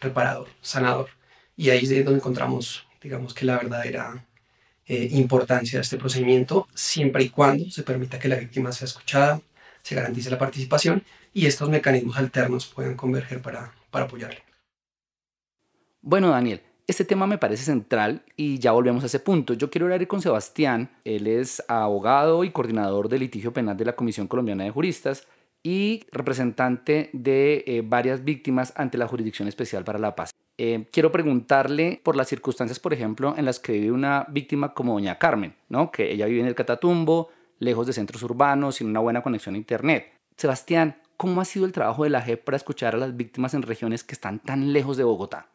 reparador, 0.00 0.48
sanador. 0.62 1.10
Y 1.56 1.70
ahí 1.70 1.84
es 1.84 2.04
donde 2.04 2.18
encontramos, 2.18 2.86
digamos 3.02 3.34
que 3.34 3.44
la 3.44 3.56
verdadera 3.56 4.26
eh, 4.86 5.08
importancia 5.12 5.78
de 5.78 5.82
este 5.82 5.98
procedimiento, 5.98 6.66
siempre 6.74 7.24
y 7.24 7.28
cuando 7.28 7.70
se 7.70 7.82
permita 7.82 8.18
que 8.18 8.28
la 8.28 8.36
víctima 8.36 8.72
sea 8.72 8.86
escuchada, 8.86 9.40
se 9.82 9.94
garantice 9.94 10.30
la 10.30 10.38
participación 10.38 11.02
y 11.32 11.46
estos 11.46 11.68
mecanismos 11.68 12.16
alternos 12.16 12.66
puedan 12.66 12.96
converger 12.96 13.40
para, 13.42 13.72
para 13.90 14.06
apoyarle. 14.06 14.42
Bueno, 16.00 16.30
Daniel, 16.30 16.60
este 16.86 17.04
tema 17.04 17.26
me 17.26 17.38
parece 17.38 17.64
central 17.64 18.24
y 18.36 18.58
ya 18.58 18.72
volvemos 18.72 19.02
a 19.04 19.06
ese 19.06 19.20
punto. 19.20 19.54
Yo 19.54 19.70
quiero 19.70 19.86
hablar 19.86 20.06
con 20.08 20.20
Sebastián. 20.20 20.90
Él 21.04 21.26
es 21.26 21.62
abogado 21.68 22.42
y 22.44 22.50
coordinador 22.50 23.08
de 23.08 23.18
litigio 23.18 23.52
penal 23.52 23.76
de 23.76 23.84
la 23.84 23.94
Comisión 23.94 24.26
Colombiana 24.26 24.64
de 24.64 24.70
Juristas 24.70 25.28
y 25.62 26.04
representante 26.10 27.10
de 27.12 27.64
eh, 27.66 27.82
varias 27.84 28.24
víctimas 28.24 28.72
ante 28.76 28.98
la 28.98 29.06
Jurisdicción 29.06 29.46
Especial 29.46 29.84
para 29.84 30.00
la 30.00 30.16
Paz. 30.16 30.32
Eh, 30.58 30.86
quiero 30.92 31.10
preguntarle 31.10 32.00
por 32.02 32.16
las 32.16 32.28
circunstancias, 32.28 32.78
por 32.78 32.92
ejemplo, 32.92 33.34
en 33.36 33.44
las 33.44 33.58
que 33.58 33.72
vive 33.72 33.92
una 33.92 34.26
víctima 34.28 34.74
como 34.74 34.94
doña 34.94 35.18
Carmen, 35.18 35.56
¿no? 35.68 35.90
que 35.90 36.12
ella 36.12 36.26
vive 36.26 36.40
en 36.40 36.46
el 36.46 36.54
Catatumbo, 36.54 37.30
lejos 37.58 37.86
de 37.86 37.92
centros 37.92 38.22
urbanos, 38.22 38.76
sin 38.76 38.88
una 38.88 39.00
buena 39.00 39.22
conexión 39.22 39.54
a 39.54 39.58
Internet. 39.58 40.12
Sebastián, 40.36 41.00
¿cómo 41.16 41.40
ha 41.40 41.44
sido 41.44 41.64
el 41.64 41.72
trabajo 41.72 42.04
de 42.04 42.10
la 42.10 42.22
JEP 42.22 42.44
para 42.44 42.56
escuchar 42.56 42.94
a 42.94 42.98
las 42.98 43.16
víctimas 43.16 43.54
en 43.54 43.62
regiones 43.62 44.04
que 44.04 44.14
están 44.14 44.40
tan 44.40 44.72
lejos 44.72 44.96
de 44.96 45.04
Bogotá? 45.04 45.48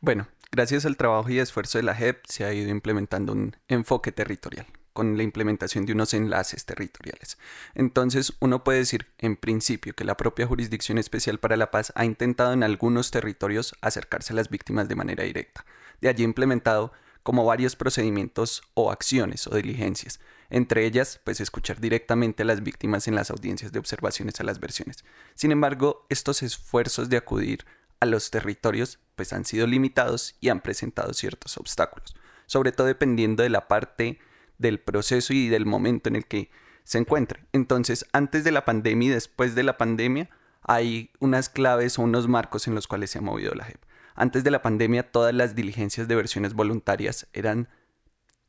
Bueno, 0.00 0.28
gracias 0.52 0.86
al 0.86 0.96
trabajo 0.96 1.28
y 1.30 1.38
esfuerzo 1.38 1.78
de 1.78 1.84
la 1.84 1.94
JEP 1.94 2.24
se 2.26 2.44
ha 2.44 2.52
ido 2.52 2.70
implementando 2.70 3.32
un 3.32 3.56
enfoque 3.68 4.12
territorial 4.12 4.66
con 4.96 5.16
la 5.16 5.22
implementación 5.22 5.86
de 5.86 5.92
unos 5.92 6.14
enlaces 6.14 6.64
territoriales. 6.64 7.38
Entonces, 7.76 8.32
uno 8.40 8.64
puede 8.64 8.80
decir, 8.80 9.06
en 9.18 9.36
principio, 9.36 9.94
que 9.94 10.04
la 10.04 10.16
propia 10.16 10.48
Jurisdicción 10.48 10.98
Especial 10.98 11.38
para 11.38 11.56
la 11.56 11.70
Paz 11.70 11.92
ha 11.94 12.04
intentado 12.04 12.52
en 12.52 12.64
algunos 12.64 13.12
territorios 13.12 13.76
acercarse 13.82 14.32
a 14.32 14.36
las 14.36 14.48
víctimas 14.48 14.88
de 14.88 14.96
manera 14.96 15.22
directa. 15.22 15.64
De 16.00 16.08
allí 16.08 16.24
implementado 16.24 16.92
como 17.22 17.44
varios 17.44 17.76
procedimientos 17.76 18.62
o 18.74 18.90
acciones 18.90 19.46
o 19.46 19.54
diligencias, 19.54 20.18
entre 20.48 20.86
ellas, 20.86 21.20
pues 21.24 21.40
escuchar 21.40 21.80
directamente 21.80 22.42
a 22.42 22.46
las 22.46 22.62
víctimas 22.62 23.06
en 23.06 23.16
las 23.16 23.30
audiencias 23.30 23.72
de 23.72 23.78
observaciones 23.78 24.40
a 24.40 24.44
las 24.44 24.60
versiones. 24.60 25.04
Sin 25.34 25.52
embargo, 25.52 26.06
estos 26.08 26.42
esfuerzos 26.42 27.08
de 27.08 27.16
acudir 27.16 27.64
a 28.00 28.06
los 28.06 28.30
territorios 28.30 28.98
pues 29.14 29.32
han 29.32 29.44
sido 29.44 29.66
limitados 29.66 30.36
y 30.40 30.48
han 30.50 30.60
presentado 30.60 31.12
ciertos 31.14 31.56
obstáculos, 31.56 32.14
sobre 32.46 32.72
todo 32.72 32.86
dependiendo 32.86 33.42
de 33.42 33.50
la 33.50 33.68
parte 33.68 34.20
del 34.58 34.80
proceso 34.80 35.32
y 35.32 35.48
del 35.48 35.66
momento 35.66 36.08
en 36.08 36.16
el 36.16 36.26
que 36.26 36.50
se 36.84 36.98
encuentre. 36.98 37.44
Entonces, 37.52 38.06
antes 38.12 38.44
de 38.44 38.52
la 38.52 38.64
pandemia 38.64 39.08
y 39.08 39.12
después 39.12 39.54
de 39.54 39.62
la 39.62 39.76
pandemia, 39.76 40.30
hay 40.62 41.10
unas 41.20 41.48
claves 41.48 41.98
o 41.98 42.02
unos 42.02 42.28
marcos 42.28 42.66
en 42.66 42.74
los 42.74 42.86
cuales 42.86 43.10
se 43.10 43.18
ha 43.18 43.22
movido 43.22 43.54
la 43.54 43.64
JEP. 43.64 43.80
Antes 44.14 44.44
de 44.44 44.50
la 44.50 44.62
pandemia, 44.62 45.10
todas 45.10 45.34
las 45.34 45.54
diligencias 45.54 46.08
de 46.08 46.16
versiones 46.16 46.54
voluntarias 46.54 47.26
eran 47.32 47.68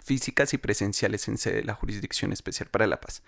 físicas 0.03 0.53
y 0.53 0.57
presenciales 0.57 1.27
en 1.27 1.37
sede 1.37 1.57
de 1.57 1.63
la 1.63 1.73
Jurisdicción 1.73 2.31
Especial 2.31 2.69
para 2.69 2.87
la 2.87 3.01
Paz. 3.01 3.23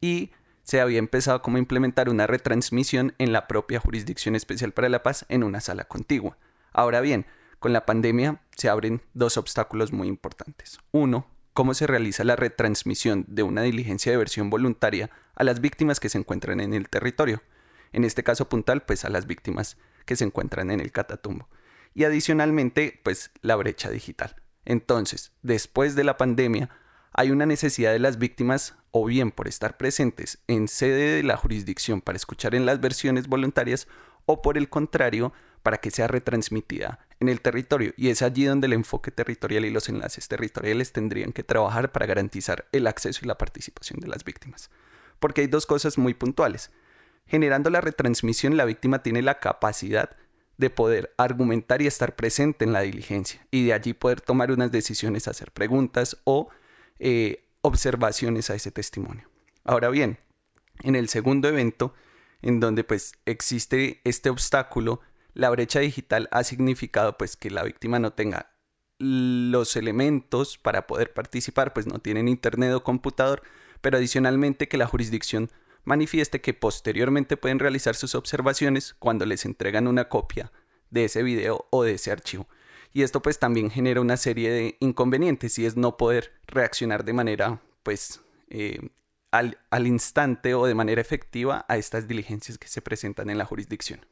Y 0.00 0.30
se 0.62 0.80
había 0.80 0.98
empezado 0.98 1.42
como 1.42 1.56
a 1.56 1.60
implementar 1.60 2.08
una 2.08 2.26
retransmisión 2.26 3.14
en 3.18 3.32
la 3.32 3.46
propia 3.46 3.80
Jurisdicción 3.80 4.34
Especial 4.34 4.72
para 4.72 4.88
la 4.88 5.02
Paz 5.02 5.26
en 5.28 5.44
una 5.44 5.60
sala 5.60 5.84
contigua. 5.84 6.38
Ahora 6.72 7.00
bien, 7.00 7.26
con 7.58 7.72
la 7.72 7.84
pandemia 7.84 8.40
se 8.56 8.68
abren 8.68 9.02
dos 9.12 9.36
obstáculos 9.36 9.92
muy 9.92 10.08
importantes. 10.08 10.78
Uno, 10.90 11.26
cómo 11.52 11.74
se 11.74 11.86
realiza 11.86 12.24
la 12.24 12.36
retransmisión 12.36 13.24
de 13.28 13.42
una 13.42 13.62
diligencia 13.62 14.12
de 14.12 14.18
versión 14.18 14.50
voluntaria 14.50 15.10
a 15.34 15.44
las 15.44 15.60
víctimas 15.60 16.00
que 16.00 16.08
se 16.08 16.18
encuentran 16.18 16.60
en 16.60 16.74
el 16.74 16.88
territorio. 16.88 17.42
En 17.92 18.04
este 18.04 18.22
caso 18.22 18.48
puntual, 18.48 18.82
pues 18.82 19.04
a 19.04 19.10
las 19.10 19.26
víctimas 19.26 19.76
que 20.06 20.16
se 20.16 20.24
encuentran 20.24 20.70
en 20.70 20.80
el 20.80 20.92
catatumbo. 20.92 21.48
Y 21.94 22.04
adicionalmente, 22.04 23.00
pues 23.02 23.30
la 23.42 23.56
brecha 23.56 23.90
digital. 23.90 24.36
Entonces, 24.64 25.32
después 25.42 25.94
de 25.94 26.04
la 26.04 26.16
pandemia, 26.16 26.70
hay 27.12 27.30
una 27.30 27.44
necesidad 27.44 27.92
de 27.92 27.98
las 27.98 28.18
víctimas 28.18 28.74
o 28.90 29.04
bien 29.04 29.30
por 29.30 29.48
estar 29.48 29.76
presentes 29.76 30.38
en 30.46 30.68
sede 30.68 31.16
de 31.16 31.22
la 31.22 31.36
jurisdicción 31.36 32.00
para 32.00 32.16
escuchar 32.16 32.54
en 32.54 32.64
las 32.64 32.80
versiones 32.80 33.26
voluntarias 33.26 33.88
o 34.24 34.40
por 34.40 34.56
el 34.56 34.68
contrario, 34.68 35.32
para 35.62 35.78
que 35.78 35.90
sea 35.90 36.08
retransmitida 36.08 37.00
en 37.22 37.28
el 37.28 37.40
territorio. 37.40 37.94
Y 37.96 38.10
es 38.10 38.20
allí 38.20 38.44
donde 38.44 38.66
el 38.66 38.74
enfoque 38.74 39.10
territorial 39.10 39.64
y 39.64 39.70
los 39.70 39.88
enlaces 39.88 40.28
territoriales 40.28 40.92
tendrían 40.92 41.32
que 41.32 41.42
trabajar 41.42 41.90
para 41.92 42.06
garantizar 42.06 42.66
el 42.72 42.86
acceso 42.86 43.20
y 43.22 43.28
la 43.28 43.38
participación 43.38 44.00
de 44.00 44.08
las 44.08 44.24
víctimas. 44.24 44.70
Porque 45.18 45.40
hay 45.40 45.46
dos 45.46 45.64
cosas 45.64 45.96
muy 45.98 46.14
puntuales. 46.14 46.70
Generando 47.26 47.70
la 47.70 47.80
retransmisión, 47.80 48.56
la 48.56 48.64
víctima 48.64 49.02
tiene 49.02 49.22
la 49.22 49.38
capacidad 49.38 50.16
de 50.58 50.68
poder 50.68 51.14
argumentar 51.16 51.80
y 51.80 51.86
estar 51.86 52.14
presente 52.14 52.64
en 52.64 52.72
la 52.72 52.82
diligencia 52.82 53.46
y 53.50 53.64
de 53.66 53.72
allí 53.72 53.94
poder 53.94 54.20
tomar 54.20 54.50
unas 54.50 54.70
decisiones, 54.70 55.26
hacer 55.26 55.50
preguntas 55.50 56.18
o 56.24 56.50
eh, 56.98 57.48
observaciones 57.62 58.50
a 58.50 58.54
ese 58.54 58.70
testimonio. 58.70 59.28
Ahora 59.64 59.88
bien, 59.88 60.18
en 60.82 60.96
el 60.96 61.08
segundo 61.08 61.48
evento, 61.48 61.94
en 62.42 62.60
donde 62.60 62.84
pues 62.84 63.12
existe 63.24 64.00
este 64.04 64.28
obstáculo 64.28 65.00
la 65.34 65.50
brecha 65.50 65.80
digital 65.80 66.28
ha 66.30 66.44
significado 66.44 67.16
pues 67.16 67.36
que 67.36 67.50
la 67.50 67.62
víctima 67.62 67.98
no 67.98 68.12
tenga 68.12 68.52
los 68.98 69.76
elementos 69.76 70.58
para 70.58 70.86
poder 70.86 71.12
participar 71.12 71.72
pues 71.72 71.86
no 71.86 71.98
tienen 71.98 72.28
internet 72.28 72.72
o 72.72 72.84
computador, 72.84 73.42
pero 73.80 73.96
adicionalmente 73.96 74.68
que 74.68 74.76
la 74.76 74.86
jurisdicción 74.86 75.50
manifieste 75.84 76.40
que 76.40 76.54
posteriormente 76.54 77.36
pueden 77.36 77.58
realizar 77.58 77.96
sus 77.96 78.14
observaciones 78.14 78.94
cuando 78.98 79.26
les 79.26 79.44
entregan 79.44 79.88
una 79.88 80.08
copia 80.08 80.52
de 80.90 81.06
ese 81.06 81.22
video 81.22 81.66
o 81.70 81.82
de 81.82 81.94
ese 81.94 82.12
archivo. 82.12 82.46
Y 82.92 83.02
esto 83.02 83.22
pues 83.22 83.38
también 83.38 83.70
genera 83.70 84.00
una 84.00 84.16
serie 84.16 84.50
de 84.50 84.76
inconvenientes 84.80 85.58
y 85.58 85.66
es 85.66 85.76
no 85.76 85.96
poder 85.96 86.32
reaccionar 86.46 87.04
de 87.04 87.14
manera 87.14 87.62
pues 87.82 88.20
eh, 88.50 88.90
al, 89.30 89.58
al 89.70 89.86
instante 89.86 90.54
o 90.54 90.66
de 90.66 90.74
manera 90.74 91.00
efectiva 91.00 91.64
a 91.68 91.78
estas 91.78 92.06
diligencias 92.06 92.58
que 92.58 92.68
se 92.68 92.82
presentan 92.82 93.30
en 93.30 93.38
la 93.38 93.46
jurisdicción. 93.46 94.06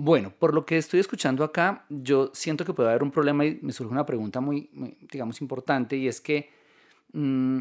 Bueno, 0.00 0.32
por 0.38 0.54
lo 0.54 0.64
que 0.64 0.78
estoy 0.78 1.00
escuchando 1.00 1.42
acá, 1.42 1.84
yo 1.88 2.30
siento 2.32 2.64
que 2.64 2.72
puede 2.72 2.88
haber 2.88 3.02
un 3.02 3.10
problema 3.10 3.44
y 3.44 3.58
me 3.62 3.72
surge 3.72 3.90
una 3.90 4.06
pregunta 4.06 4.40
muy, 4.40 4.70
digamos, 5.10 5.40
importante 5.40 5.96
y 5.96 6.06
es 6.06 6.20
que 6.20 6.50
mm, 7.14 7.58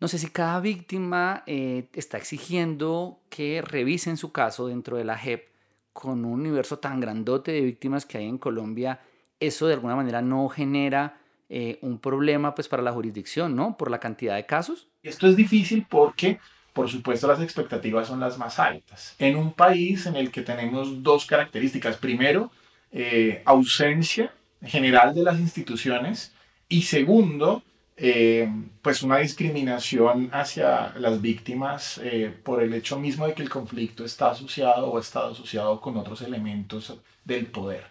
no 0.00 0.08
sé 0.08 0.18
si 0.18 0.28
cada 0.28 0.60
víctima 0.60 1.42
eh, 1.44 1.90
está 1.92 2.16
exigiendo 2.16 3.20
que 3.28 3.60
revisen 3.60 4.16
su 4.16 4.32
caso 4.32 4.68
dentro 4.68 4.96
de 4.96 5.04
la 5.04 5.18
JEP 5.18 5.46
con 5.92 6.24
un 6.24 6.40
universo 6.40 6.78
tan 6.78 7.00
grandote 7.00 7.52
de 7.52 7.60
víctimas 7.60 8.06
que 8.06 8.16
hay 8.16 8.28
en 8.28 8.38
Colombia. 8.38 9.02
Eso 9.38 9.66
de 9.66 9.74
alguna 9.74 9.94
manera 9.94 10.22
no 10.22 10.48
genera 10.48 11.20
eh, 11.50 11.78
un 11.82 11.98
problema 11.98 12.54
pues, 12.54 12.66
para 12.66 12.82
la 12.82 12.92
jurisdicción, 12.92 13.54
¿no? 13.54 13.76
Por 13.76 13.90
la 13.90 14.00
cantidad 14.00 14.36
de 14.36 14.46
casos. 14.46 14.88
Esto 15.02 15.26
es 15.26 15.36
difícil 15.36 15.86
porque 15.86 16.40
por 16.74 16.90
supuesto 16.90 17.28
las 17.28 17.40
expectativas 17.40 18.08
son 18.08 18.20
las 18.20 18.36
más 18.36 18.58
altas. 18.58 19.14
En 19.18 19.36
un 19.36 19.52
país 19.52 20.06
en 20.06 20.16
el 20.16 20.30
que 20.30 20.42
tenemos 20.42 21.02
dos 21.02 21.24
características. 21.24 21.96
Primero, 21.96 22.50
eh, 22.90 23.42
ausencia 23.46 24.34
general 24.60 25.14
de 25.14 25.22
las 25.22 25.38
instituciones 25.38 26.34
y 26.68 26.82
segundo, 26.82 27.62
eh, 27.96 28.48
pues 28.82 29.02
una 29.04 29.18
discriminación 29.18 30.30
hacia 30.32 30.92
las 30.98 31.22
víctimas 31.22 32.00
eh, 32.02 32.34
por 32.42 32.60
el 32.60 32.74
hecho 32.74 32.98
mismo 32.98 33.26
de 33.26 33.34
que 33.34 33.42
el 33.42 33.50
conflicto 33.50 34.04
está 34.04 34.32
asociado 34.32 34.88
o 34.88 34.98
ha 34.98 35.00
estado 35.00 35.30
asociado 35.30 35.80
con 35.80 35.96
otros 35.96 36.22
elementos 36.22 36.98
del 37.24 37.46
poder. 37.46 37.84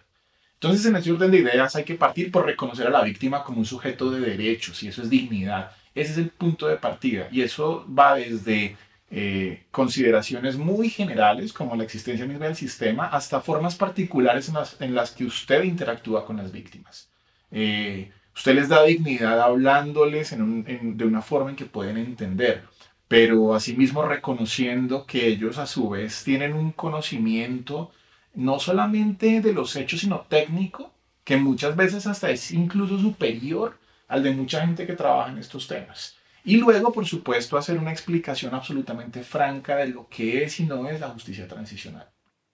Entonces, 0.54 0.84
en 0.86 0.96
ese 0.96 1.10
orden 1.10 1.30
de 1.30 1.38
ideas 1.38 1.74
hay 1.74 1.84
que 1.84 1.94
partir 1.94 2.30
por 2.30 2.44
reconocer 2.44 2.86
a 2.86 2.90
la 2.90 3.02
víctima 3.02 3.44
como 3.44 3.58
un 3.58 3.66
sujeto 3.66 4.10
de 4.10 4.20
derechos 4.20 4.82
y 4.82 4.88
eso 4.88 5.02
es 5.02 5.08
dignidad 5.08 5.72
ese 5.94 6.12
es 6.12 6.18
el 6.18 6.30
punto 6.30 6.66
de 6.66 6.76
partida 6.76 7.28
y 7.30 7.42
eso 7.42 7.86
va 7.88 8.16
desde 8.16 8.76
eh, 9.10 9.64
consideraciones 9.70 10.56
muy 10.56 10.90
generales 10.90 11.52
como 11.52 11.76
la 11.76 11.84
existencia 11.84 12.26
misma 12.26 12.46
del 12.46 12.56
sistema 12.56 13.06
hasta 13.06 13.40
formas 13.40 13.76
particulares 13.76 14.48
en 14.48 14.54
las, 14.54 14.80
en 14.80 14.94
las 14.94 15.12
que 15.12 15.24
usted 15.24 15.62
interactúa 15.62 16.26
con 16.26 16.36
las 16.36 16.50
víctimas. 16.50 17.10
Eh, 17.52 18.10
usted 18.34 18.54
les 18.56 18.68
da 18.68 18.82
dignidad 18.82 19.40
hablándoles 19.40 20.34
de 20.36 21.04
una 21.04 21.22
forma 21.22 21.50
en 21.50 21.56
que 21.56 21.66
pueden 21.66 21.96
entender, 21.96 22.64
pero 23.06 23.54
asimismo 23.54 24.02
reconociendo 24.02 25.06
que 25.06 25.28
ellos 25.28 25.58
a 25.58 25.66
su 25.66 25.90
vez 25.90 26.24
tienen 26.24 26.54
un 26.54 26.72
conocimiento 26.72 27.92
no 28.34 28.58
solamente 28.58 29.40
de 29.40 29.52
los 29.52 29.76
hechos, 29.76 30.00
sino 30.00 30.22
técnico, 30.22 30.92
que 31.22 31.36
muchas 31.36 31.76
veces 31.76 32.06
hasta 32.08 32.30
es 32.30 32.50
incluso 32.50 32.98
superior 32.98 33.78
al 34.14 34.22
de 34.22 34.30
mucha 34.30 34.60
gente 34.60 34.86
que 34.86 34.92
trabaja 34.92 35.32
en 35.32 35.38
estos 35.38 35.66
temas. 35.66 36.16
Y 36.44 36.56
luego, 36.56 36.92
por 36.92 37.04
supuesto, 37.04 37.56
hacer 37.56 37.76
una 37.78 37.90
explicación 37.90 38.54
absolutamente 38.54 39.24
franca 39.24 39.74
de 39.74 39.88
lo 39.88 40.08
que 40.08 40.44
es 40.44 40.60
y 40.60 40.66
no 40.66 40.88
es 40.88 41.00
la 41.00 41.08
justicia 41.08 41.48
transicional. 41.48 42.08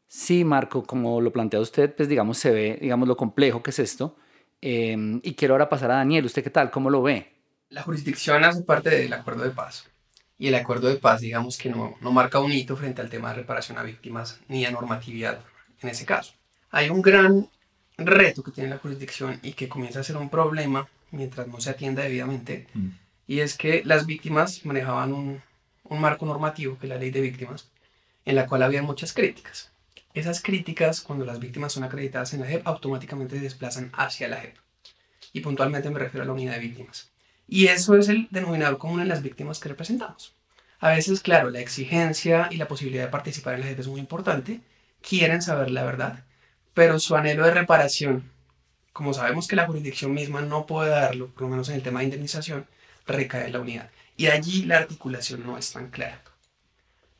Sí, 0.08 0.42
Marco, 0.42 0.82
como 0.82 1.20
lo 1.20 1.30
plantea 1.30 1.60
usted, 1.60 1.94
pues 1.94 2.08
digamos, 2.08 2.38
se 2.38 2.50
ve, 2.50 2.78
digamos, 2.80 3.06
lo 3.06 3.16
complejo 3.16 3.62
que 3.62 3.72
es 3.72 3.78
esto. 3.78 4.16
Em, 4.62 5.20
y 5.22 5.34
quiero 5.34 5.52
ahora 5.52 5.68
pasar 5.68 5.90
a 5.90 5.96
Daniel. 5.96 6.24
¿Usted 6.24 6.42
qué 6.42 6.48
tal? 6.48 6.70
¿Cómo 6.70 6.88
lo 6.88 7.02
ve? 7.02 7.30
La 7.68 7.82
jurisdicción 7.82 8.42
hace 8.42 8.62
parte 8.62 8.88
del 8.88 9.12
acuerdo 9.12 9.44
de 9.44 9.50
paz. 9.50 9.86
Y 10.38 10.48
el 10.48 10.54
acuerdo 10.54 10.88
de 10.88 10.96
paz, 10.96 11.20
digamos 11.20 11.58
que 11.58 11.68
no, 11.68 11.94
no 12.00 12.10
marca 12.10 12.40
un 12.40 12.52
hito 12.52 12.74
frente 12.74 13.02
al 13.02 13.10
tema 13.10 13.28
de 13.28 13.34
reparación 13.34 13.76
a 13.76 13.82
víctimas 13.82 14.40
ni 14.48 14.64
a 14.64 14.70
normatividad 14.70 15.40
en 15.82 15.90
ese 15.90 16.06
caso. 16.06 16.32
Hay 16.70 16.88
un 16.88 17.02
gran 17.02 17.50
reto 17.98 18.42
que 18.42 18.50
tiene 18.50 18.70
la 18.70 18.78
jurisdicción 18.78 19.38
y 19.42 19.52
que 19.52 19.68
comienza 19.68 20.00
a 20.00 20.04
ser 20.04 20.16
un 20.16 20.30
problema 20.30 20.88
mientras 21.10 21.46
no 21.48 21.60
se 21.60 21.70
atienda 21.70 22.02
debidamente, 22.02 22.66
mm. 22.74 22.88
y 23.26 23.40
es 23.40 23.56
que 23.56 23.82
las 23.84 24.06
víctimas 24.06 24.64
manejaban 24.64 25.12
un, 25.12 25.42
un 25.84 26.00
marco 26.00 26.24
normativo, 26.24 26.78
que 26.78 26.86
es 26.86 26.90
la 26.90 26.98
ley 26.98 27.10
de 27.10 27.20
víctimas, 27.20 27.70
en 28.24 28.36
la 28.36 28.46
cual 28.46 28.62
había 28.62 28.82
muchas 28.82 29.12
críticas. 29.12 29.72
Esas 30.14 30.42
críticas, 30.42 31.00
cuando 31.00 31.24
las 31.24 31.38
víctimas 31.38 31.72
son 31.72 31.84
acreditadas 31.84 32.34
en 32.34 32.40
la 32.40 32.46
JEP, 32.46 32.66
automáticamente 32.66 33.36
se 33.36 33.42
desplazan 33.42 33.90
hacia 33.92 34.28
la 34.28 34.40
JEP. 34.40 34.56
Y 35.32 35.40
puntualmente 35.40 35.90
me 35.90 36.00
refiero 36.00 36.24
a 36.24 36.26
la 36.26 36.32
unidad 36.32 36.54
de 36.54 36.60
víctimas. 36.60 37.10
Y 37.46 37.66
eso 37.66 37.96
es 37.96 38.08
el 38.08 38.28
denominador 38.30 38.78
común 38.78 39.00
en 39.00 39.08
las 39.08 39.22
víctimas 39.22 39.60
que 39.60 39.68
representamos. 39.68 40.34
A 40.80 40.90
veces, 40.90 41.20
claro, 41.20 41.50
la 41.50 41.60
exigencia 41.60 42.48
y 42.50 42.56
la 42.56 42.66
posibilidad 42.66 43.04
de 43.04 43.10
participar 43.10 43.54
en 43.54 43.60
la 43.60 43.66
JEP 43.66 43.80
es 43.80 43.88
muy 43.88 44.00
importante. 44.00 44.60
Quieren 45.00 45.42
saber 45.42 45.70
la 45.70 45.84
verdad, 45.84 46.24
pero 46.74 46.98
su 46.98 47.14
anhelo 47.16 47.44
de 47.44 47.52
reparación 47.52 48.32
como 48.92 49.14
sabemos 49.14 49.46
que 49.46 49.56
la 49.56 49.66
jurisdicción 49.66 50.12
misma 50.12 50.42
no 50.42 50.66
puede 50.66 50.90
darlo, 50.90 51.28
por 51.28 51.42
lo 51.42 51.48
menos 51.48 51.68
en 51.68 51.76
el 51.76 51.82
tema 51.82 52.00
de 52.00 52.06
indemnización, 52.06 52.66
recae 53.06 53.46
en 53.46 53.52
la 53.52 53.60
unidad. 53.60 53.90
Y 54.16 54.26
allí 54.26 54.64
la 54.64 54.78
articulación 54.78 55.44
no 55.46 55.56
es 55.56 55.72
tan 55.72 55.90
clara. 55.90 56.22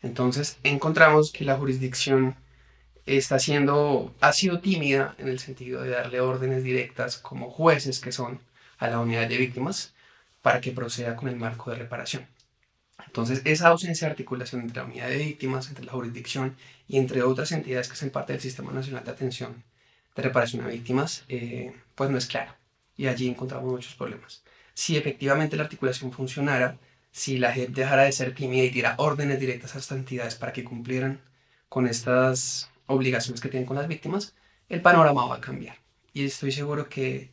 Entonces 0.02 0.58
encontramos 0.62 1.32
que 1.32 1.44
la 1.44 1.56
jurisdicción 1.56 2.36
está 3.06 3.38
siendo, 3.38 4.14
ha 4.20 4.32
sido 4.32 4.60
tímida 4.60 5.14
en 5.18 5.28
el 5.28 5.38
sentido 5.38 5.82
de 5.82 5.90
darle 5.90 6.20
órdenes 6.20 6.62
directas 6.62 7.16
como 7.18 7.50
jueces 7.50 8.00
que 8.00 8.12
son 8.12 8.40
a 8.78 8.88
la 8.88 9.00
unidad 9.00 9.28
de 9.28 9.38
víctimas 9.38 9.94
para 10.42 10.60
que 10.60 10.72
proceda 10.72 11.16
con 11.16 11.28
el 11.28 11.36
marco 11.36 11.70
de 11.70 11.76
reparación. 11.76 12.26
Entonces, 13.06 13.42
esa 13.44 13.68
ausencia 13.68 14.06
de 14.06 14.12
articulación 14.12 14.62
entre 14.62 14.78
la 14.78 14.84
unidad 14.84 15.08
de 15.08 15.18
víctimas, 15.18 15.68
entre 15.68 15.84
la 15.84 15.92
jurisdicción 15.92 16.56
y 16.86 16.98
entre 16.98 17.22
otras 17.22 17.52
entidades 17.52 17.88
que 17.88 17.94
hacen 17.94 18.10
parte 18.10 18.32
del 18.32 18.42
Sistema 18.42 18.72
Nacional 18.72 19.04
de 19.04 19.10
Atención 19.10 19.64
de 20.20 20.28
reparación 20.28 20.64
a 20.64 20.68
víctimas, 20.68 21.24
eh, 21.28 21.74
pues 21.94 22.10
no 22.10 22.18
es 22.18 22.26
claro. 22.26 22.54
Y 22.96 23.06
allí 23.06 23.28
encontramos 23.28 23.70
muchos 23.70 23.94
problemas. 23.94 24.42
Si 24.74 24.96
efectivamente 24.96 25.56
la 25.56 25.64
articulación 25.64 26.12
funcionara, 26.12 26.78
si 27.12 27.38
la 27.38 27.52
JEP 27.52 27.70
dejara 27.70 28.04
de 28.04 28.12
ser 28.12 28.34
tímida 28.34 28.64
y 28.64 28.70
diera 28.70 28.94
órdenes 28.98 29.40
directas 29.40 29.74
a 29.74 29.78
estas 29.78 29.98
entidades 29.98 30.34
para 30.36 30.52
que 30.52 30.64
cumplieran 30.64 31.20
con 31.68 31.86
estas 31.86 32.70
obligaciones 32.86 33.40
que 33.40 33.48
tienen 33.48 33.66
con 33.66 33.76
las 33.76 33.88
víctimas, 33.88 34.34
el 34.68 34.82
panorama 34.82 35.26
va 35.26 35.36
a 35.36 35.40
cambiar. 35.40 35.76
Y 36.12 36.24
estoy 36.24 36.52
seguro 36.52 36.88
que 36.88 37.30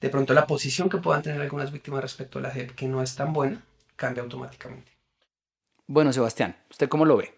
de 0.00 0.08
pronto 0.08 0.34
la 0.34 0.46
posición 0.46 0.88
que 0.88 0.98
puedan 0.98 1.22
tener 1.22 1.40
algunas 1.40 1.72
víctimas 1.72 2.02
respecto 2.02 2.38
a 2.38 2.42
la 2.42 2.50
JEP, 2.50 2.72
que 2.72 2.86
no 2.86 3.02
es 3.02 3.14
tan 3.14 3.32
buena, 3.32 3.62
cambia 3.96 4.22
automáticamente. 4.22 4.90
Bueno, 5.86 6.12
Sebastián, 6.12 6.56
¿usted 6.70 6.88
cómo 6.88 7.04
lo 7.04 7.16
ve? 7.16 7.34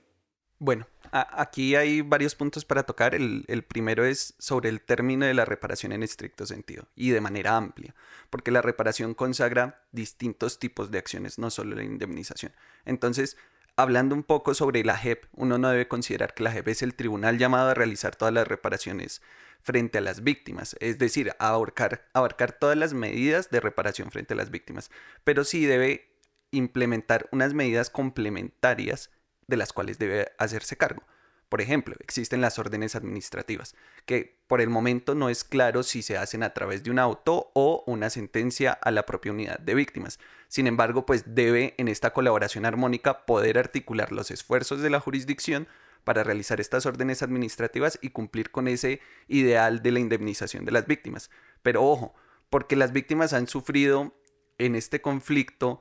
Bueno, 0.58 0.86
aquí 1.14 1.76
hay 1.76 2.00
varios 2.00 2.34
puntos 2.34 2.64
para 2.64 2.82
tocar. 2.82 3.14
El, 3.14 3.64
primero 3.68 4.04
es 4.04 4.34
sobre 4.38 4.68
el 4.68 4.80
término 4.80 5.24
de 5.26 5.34
la 5.34 5.44
reparación 5.44 5.92
en 5.92 6.02
estricto 6.02 6.44
sentido 6.44 6.88
y 6.96 7.10
de 7.10 7.20
manera 7.20 7.56
amplia, 7.56 7.94
porque 8.30 8.50
la 8.50 8.62
reparación 8.62 9.14
consagra 9.14 9.84
distintos 9.92 10.58
tipos 10.58 10.90
de 10.90 10.98
acciones, 10.98 11.38
no 11.38 11.50
solo 11.50 11.76
la 11.76 11.84
indemnización. 11.84 12.52
Entonces, 12.84 13.36
hablando 13.76 14.14
un 14.14 14.24
poco 14.24 14.54
sobre 14.54 14.84
la 14.84 14.96
JEP, 14.96 15.26
uno 15.32 15.56
no 15.56 15.70
debe 15.70 15.86
considerar 15.86 16.34
que 16.34 16.42
la 16.42 16.50
JEP 16.50 16.68
es 16.68 16.82
el 16.82 16.94
tribunal 16.94 17.38
llamado 17.38 17.70
a 17.70 17.74
realizar 17.74 18.16
todas 18.16 18.34
las 18.34 18.48
reparaciones 18.48 19.22
frente 19.62 19.98
a 19.98 20.02
las 20.02 20.24
víctimas, 20.24 20.76
es 20.80 20.98
decir, 20.98 21.32
abarcar, 21.38 22.08
abarcar 22.12 22.52
todas 22.52 22.76
las 22.76 22.92
medidas 22.92 23.50
de 23.50 23.60
reparación 23.60 24.10
frente 24.10 24.34
a 24.34 24.36
las 24.36 24.50
víctimas, 24.50 24.90
pero 25.22 25.44
sí 25.44 25.64
debe 25.64 26.10
implementar 26.50 27.28
unas 27.32 27.54
medidas 27.54 27.88
complementarias 27.88 29.10
de 29.46 29.56
las 29.56 29.72
cuales 29.72 29.98
debe 29.98 30.32
hacerse 30.38 30.76
cargo. 30.76 31.02
Por 31.48 31.60
ejemplo, 31.60 31.94
existen 32.00 32.40
las 32.40 32.58
órdenes 32.58 32.96
administrativas, 32.96 33.76
que 34.06 34.40
por 34.48 34.60
el 34.60 34.70
momento 34.70 35.14
no 35.14 35.28
es 35.28 35.44
claro 35.44 35.82
si 35.82 36.02
se 36.02 36.16
hacen 36.16 36.42
a 36.42 36.52
través 36.52 36.82
de 36.82 36.90
un 36.90 36.98
auto 36.98 37.52
o 37.54 37.84
una 37.86 38.10
sentencia 38.10 38.72
a 38.72 38.90
la 38.90 39.06
propia 39.06 39.32
unidad 39.32 39.60
de 39.60 39.74
víctimas. 39.74 40.18
Sin 40.48 40.66
embargo, 40.66 41.06
pues 41.06 41.34
debe 41.34 41.74
en 41.78 41.88
esta 41.88 42.12
colaboración 42.12 42.64
armónica 42.64 43.24
poder 43.24 43.58
articular 43.58 44.10
los 44.10 44.30
esfuerzos 44.30 44.80
de 44.80 44.90
la 44.90 45.00
jurisdicción 45.00 45.68
para 46.02 46.24
realizar 46.24 46.60
estas 46.60 46.86
órdenes 46.86 47.22
administrativas 47.22 47.98
y 48.02 48.10
cumplir 48.10 48.50
con 48.50 48.66
ese 48.66 49.00
ideal 49.28 49.82
de 49.82 49.92
la 49.92 50.00
indemnización 50.00 50.64
de 50.64 50.72
las 50.72 50.86
víctimas. 50.86 51.30
Pero 51.62 51.84
ojo, 51.84 52.14
porque 52.50 52.76
las 52.76 52.92
víctimas 52.92 53.32
han 53.32 53.46
sufrido 53.46 54.14
en 54.58 54.74
este 54.74 55.00
conflicto 55.00 55.80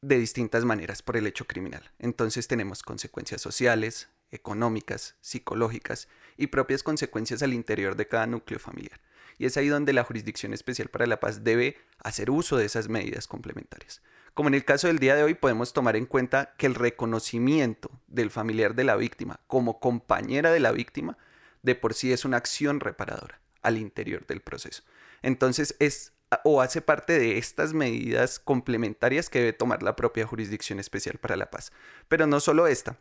de 0.00 0.18
distintas 0.18 0.64
maneras 0.64 1.02
por 1.02 1.16
el 1.16 1.26
hecho 1.26 1.46
criminal. 1.46 1.90
Entonces 1.98 2.48
tenemos 2.48 2.82
consecuencias 2.82 3.40
sociales, 3.40 4.08
económicas, 4.30 5.16
psicológicas 5.20 6.08
y 6.36 6.48
propias 6.48 6.82
consecuencias 6.82 7.42
al 7.42 7.54
interior 7.54 7.96
de 7.96 8.08
cada 8.08 8.26
núcleo 8.26 8.60
familiar. 8.60 9.00
Y 9.38 9.46
es 9.46 9.56
ahí 9.56 9.68
donde 9.68 9.92
la 9.92 10.04
Jurisdicción 10.04 10.52
Especial 10.52 10.88
para 10.88 11.06
la 11.06 11.20
Paz 11.20 11.44
debe 11.44 11.76
hacer 11.98 12.30
uso 12.30 12.56
de 12.56 12.66
esas 12.66 12.88
medidas 12.88 13.26
complementarias. 13.26 14.02
Como 14.34 14.48
en 14.48 14.54
el 14.54 14.64
caso 14.64 14.86
del 14.86 14.98
día 14.98 15.16
de 15.16 15.22
hoy, 15.24 15.34
podemos 15.34 15.72
tomar 15.72 15.96
en 15.96 16.06
cuenta 16.06 16.54
que 16.58 16.66
el 16.66 16.74
reconocimiento 16.74 17.90
del 18.06 18.30
familiar 18.30 18.74
de 18.74 18.84
la 18.84 18.96
víctima 18.96 19.40
como 19.46 19.80
compañera 19.80 20.52
de 20.52 20.60
la 20.60 20.72
víctima 20.72 21.18
de 21.62 21.74
por 21.74 21.94
sí 21.94 22.12
es 22.12 22.24
una 22.24 22.36
acción 22.36 22.80
reparadora 22.80 23.40
al 23.62 23.78
interior 23.78 24.26
del 24.26 24.40
proceso. 24.40 24.82
Entonces 25.22 25.74
es 25.80 26.12
o 26.44 26.60
hace 26.60 26.80
parte 26.82 27.18
de 27.18 27.38
estas 27.38 27.72
medidas 27.72 28.38
complementarias 28.38 29.30
que 29.30 29.40
debe 29.40 29.52
tomar 29.52 29.82
la 29.82 29.96
propia 29.96 30.26
Jurisdicción 30.26 30.78
Especial 30.78 31.18
para 31.18 31.36
la 31.36 31.50
Paz. 31.50 31.72
Pero 32.08 32.26
no 32.26 32.40
solo 32.40 32.66
esta, 32.66 32.98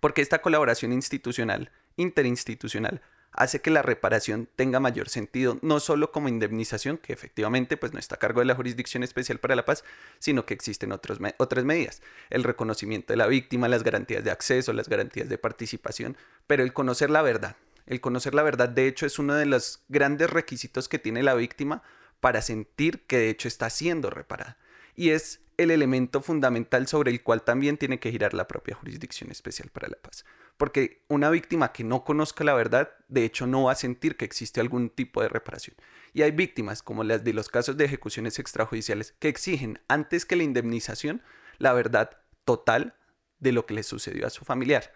porque 0.00 0.22
esta 0.22 0.42
colaboración 0.42 0.92
institucional, 0.92 1.70
interinstitucional, 1.96 3.02
hace 3.36 3.60
que 3.60 3.70
la 3.70 3.82
reparación 3.82 4.48
tenga 4.56 4.80
mayor 4.80 5.08
sentido, 5.08 5.58
no 5.62 5.78
solo 5.78 6.10
como 6.10 6.28
indemnización, 6.28 6.96
que 6.96 7.12
efectivamente 7.12 7.76
pues, 7.76 7.92
no 7.92 7.98
está 7.98 8.16
a 8.16 8.18
cargo 8.18 8.40
de 8.40 8.46
la 8.46 8.54
Jurisdicción 8.54 9.02
Especial 9.02 9.38
para 9.38 9.54
la 9.54 9.64
Paz, 9.64 9.84
sino 10.18 10.46
que 10.46 10.54
existen 10.54 10.92
otras 10.92 11.64
medidas, 11.64 12.02
el 12.30 12.44
reconocimiento 12.44 13.12
de 13.12 13.18
la 13.18 13.26
víctima, 13.26 13.68
las 13.68 13.84
garantías 13.84 14.24
de 14.24 14.30
acceso, 14.30 14.72
las 14.72 14.88
garantías 14.88 15.28
de 15.28 15.38
participación, 15.38 16.16
pero 16.46 16.62
el 16.62 16.72
conocer 16.72 17.10
la 17.10 17.22
verdad. 17.22 17.56
El 17.86 18.00
conocer 18.00 18.34
la 18.34 18.42
verdad, 18.42 18.68
de 18.68 18.88
hecho, 18.88 19.06
es 19.06 19.20
uno 19.20 19.34
de 19.34 19.46
los 19.46 19.84
grandes 19.88 20.28
requisitos 20.28 20.88
que 20.88 20.98
tiene 20.98 21.22
la 21.22 21.34
víctima 21.34 21.84
para 22.26 22.42
sentir 22.42 23.06
que 23.06 23.18
de 23.18 23.30
hecho 23.30 23.46
está 23.46 23.70
siendo 23.70 24.10
reparada. 24.10 24.58
Y 24.96 25.10
es 25.10 25.42
el 25.58 25.70
elemento 25.70 26.20
fundamental 26.20 26.88
sobre 26.88 27.12
el 27.12 27.22
cual 27.22 27.44
también 27.44 27.78
tiene 27.78 28.00
que 28.00 28.10
girar 28.10 28.34
la 28.34 28.48
propia 28.48 28.74
Jurisdicción 28.74 29.30
Especial 29.30 29.70
para 29.70 29.86
la 29.86 29.94
Paz. 29.94 30.24
Porque 30.56 31.04
una 31.06 31.30
víctima 31.30 31.72
que 31.72 31.84
no 31.84 32.02
conozca 32.02 32.42
la 32.42 32.54
verdad, 32.54 32.90
de 33.06 33.24
hecho, 33.24 33.46
no 33.46 33.62
va 33.62 33.72
a 33.72 33.76
sentir 33.76 34.16
que 34.16 34.24
existe 34.24 34.60
algún 34.60 34.90
tipo 34.90 35.22
de 35.22 35.28
reparación. 35.28 35.76
Y 36.14 36.22
hay 36.22 36.32
víctimas, 36.32 36.82
como 36.82 37.04
las 37.04 37.22
de 37.22 37.32
los 37.32 37.48
casos 37.48 37.76
de 37.76 37.84
ejecuciones 37.84 38.40
extrajudiciales, 38.40 39.14
que 39.20 39.28
exigen, 39.28 39.78
antes 39.86 40.26
que 40.26 40.34
la 40.34 40.42
indemnización, 40.42 41.22
la 41.58 41.74
verdad 41.74 42.10
total 42.44 42.96
de 43.38 43.52
lo 43.52 43.66
que 43.66 43.74
le 43.74 43.84
sucedió 43.84 44.26
a 44.26 44.30
su 44.30 44.44
familiar. 44.44 44.92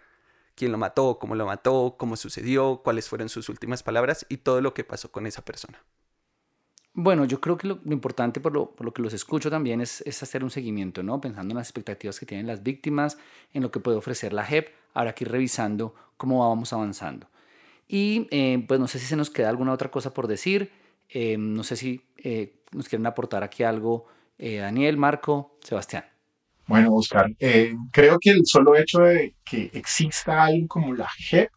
Quién 0.55 0.73
lo 0.73 0.77
mató, 0.77 1.17
cómo 1.17 1.35
lo 1.35 1.45
mató, 1.45 1.95
cómo 1.97 2.17
sucedió, 2.17 2.81
cuáles 2.83 3.07
fueron 3.07 3.29
sus 3.29 3.47
últimas 3.47 3.83
palabras 3.83 4.25
y 4.27 4.35
todo 4.35 4.59
lo 4.59 4.73
que 4.73 4.83
pasó 4.83 5.13
con 5.13 5.25
esa 5.27 5.45
persona. 5.45 5.81
Bueno, 6.93 7.23
yo 7.23 7.39
creo 7.39 7.57
que 7.57 7.67
lo, 7.67 7.79
importante 7.85 8.41
por 8.41 8.53
lo, 8.53 8.93
que 8.93 9.01
los 9.01 9.13
escucho 9.13 9.49
también 9.49 9.79
es, 9.79 10.03
hacer 10.21 10.43
un 10.43 10.49
seguimiento, 10.49 11.03
¿no? 11.03 11.21
Pensando 11.21 11.53
en 11.53 11.57
las 11.57 11.67
expectativas 11.67 12.19
que 12.19 12.25
tienen 12.25 12.47
las 12.47 12.63
víctimas, 12.63 13.17
en 13.53 13.63
lo 13.63 13.71
que 13.71 13.79
puede 13.79 13.97
ofrecer 13.97 14.33
la 14.33 14.43
JEP, 14.43 14.69
habrá 14.93 15.15
que 15.15 15.23
ir 15.23 15.31
revisando 15.31 15.95
cómo 16.17 16.47
vamos 16.47 16.73
avanzando. 16.73 17.27
Y 17.87 18.27
eh, 18.31 18.63
pues 18.67 18.79
no 18.79 18.87
sé 18.87 18.99
si 18.99 19.05
se 19.05 19.15
nos 19.15 19.29
queda 19.29 19.49
alguna 19.49 19.71
otra 19.71 19.89
cosa 19.89 20.13
por 20.13 20.27
decir, 20.27 20.71
eh, 21.09 21.37
no 21.37 21.63
sé 21.63 21.77
si 21.77 22.01
eh, 22.17 22.61
nos 22.71 22.89
quieren 22.89 23.05
aportar 23.05 23.43
aquí 23.43 23.63
algo 23.63 24.07
Daniel, 24.37 24.97
Marco, 24.97 25.59
Sebastián. 25.61 26.03
Bueno, 26.65 26.95
Oscar, 26.95 27.31
creo 27.91 28.17
que 28.19 28.31
el 28.31 28.41
solo 28.43 28.75
hecho 28.75 29.01
de 29.01 29.35
que 29.43 29.69
exista 29.71 30.45
algo 30.45 30.67
como 30.67 30.95
la 30.95 31.07
JEP, 31.07 31.51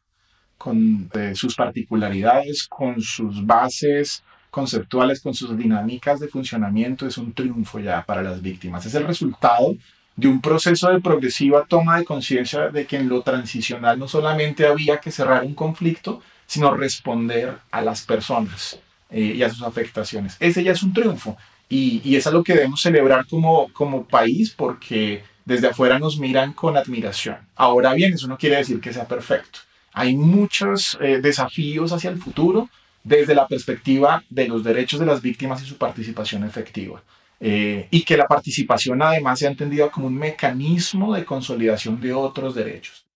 con 0.58 1.10
sus 1.32 1.54
particularidades, 1.54 2.68
con 2.68 3.00
sus 3.00 3.46
bases, 3.46 4.22
conceptuales, 4.54 5.20
con 5.20 5.34
sus 5.34 5.58
dinámicas 5.58 6.20
de 6.20 6.28
funcionamiento, 6.28 7.06
es 7.06 7.18
un 7.18 7.32
triunfo 7.32 7.80
ya 7.80 8.04
para 8.06 8.22
las 8.22 8.40
víctimas. 8.40 8.86
Es 8.86 8.94
el 8.94 9.04
resultado 9.04 9.74
de 10.14 10.28
un 10.28 10.40
proceso 10.40 10.90
de 10.90 11.00
progresiva 11.00 11.66
toma 11.68 11.98
de 11.98 12.04
conciencia 12.04 12.68
de 12.68 12.86
que 12.86 12.96
en 12.96 13.08
lo 13.08 13.22
transicional 13.22 13.98
no 13.98 14.06
solamente 14.06 14.64
había 14.64 15.00
que 15.00 15.10
cerrar 15.10 15.42
un 15.42 15.54
conflicto, 15.54 16.22
sino 16.46 16.72
responder 16.72 17.58
a 17.72 17.82
las 17.82 18.02
personas 18.02 18.78
eh, 19.10 19.34
y 19.36 19.42
a 19.42 19.50
sus 19.50 19.62
afectaciones. 19.62 20.36
Ese 20.38 20.62
ya 20.62 20.70
es 20.70 20.84
un 20.84 20.92
triunfo 20.92 21.36
y, 21.68 22.00
y 22.04 22.14
es 22.14 22.26
algo 22.28 22.44
que 22.44 22.54
debemos 22.54 22.80
celebrar 22.80 23.26
como, 23.26 23.72
como 23.72 24.04
país 24.04 24.54
porque 24.56 25.24
desde 25.44 25.66
afuera 25.66 25.98
nos 25.98 26.18
miran 26.18 26.52
con 26.52 26.76
admiración. 26.76 27.38
Ahora 27.56 27.92
bien, 27.92 28.14
eso 28.14 28.28
no 28.28 28.38
quiere 28.38 28.56
decir 28.56 28.80
que 28.80 28.92
sea 28.92 29.08
perfecto. 29.08 29.58
Hay 29.92 30.16
muchos 30.16 30.96
eh, 31.00 31.20
desafíos 31.20 31.92
hacia 31.92 32.10
el 32.10 32.18
futuro, 32.18 32.68
desde 33.04 33.34
la 33.34 33.46
perspectiva 33.46 34.24
de 34.30 34.48
los 34.48 34.64
derechos 34.64 34.98
de 34.98 35.06
las 35.06 35.22
víctimas 35.22 35.62
y 35.62 35.66
su 35.66 35.76
participación 35.76 36.42
efectiva. 36.42 37.02
Eh, 37.38 37.88
y 37.90 38.02
que 38.02 38.16
la 38.16 38.26
participación 38.26 39.02
además 39.02 39.38
se 39.38 39.46
ha 39.46 39.50
entendido 39.50 39.90
como 39.90 40.06
un 40.06 40.14
mecanismo 40.14 41.14
de 41.14 41.24
consolidación 41.24 42.00
de 42.00 42.14
otros 42.14 42.54
derechos. 42.54 43.06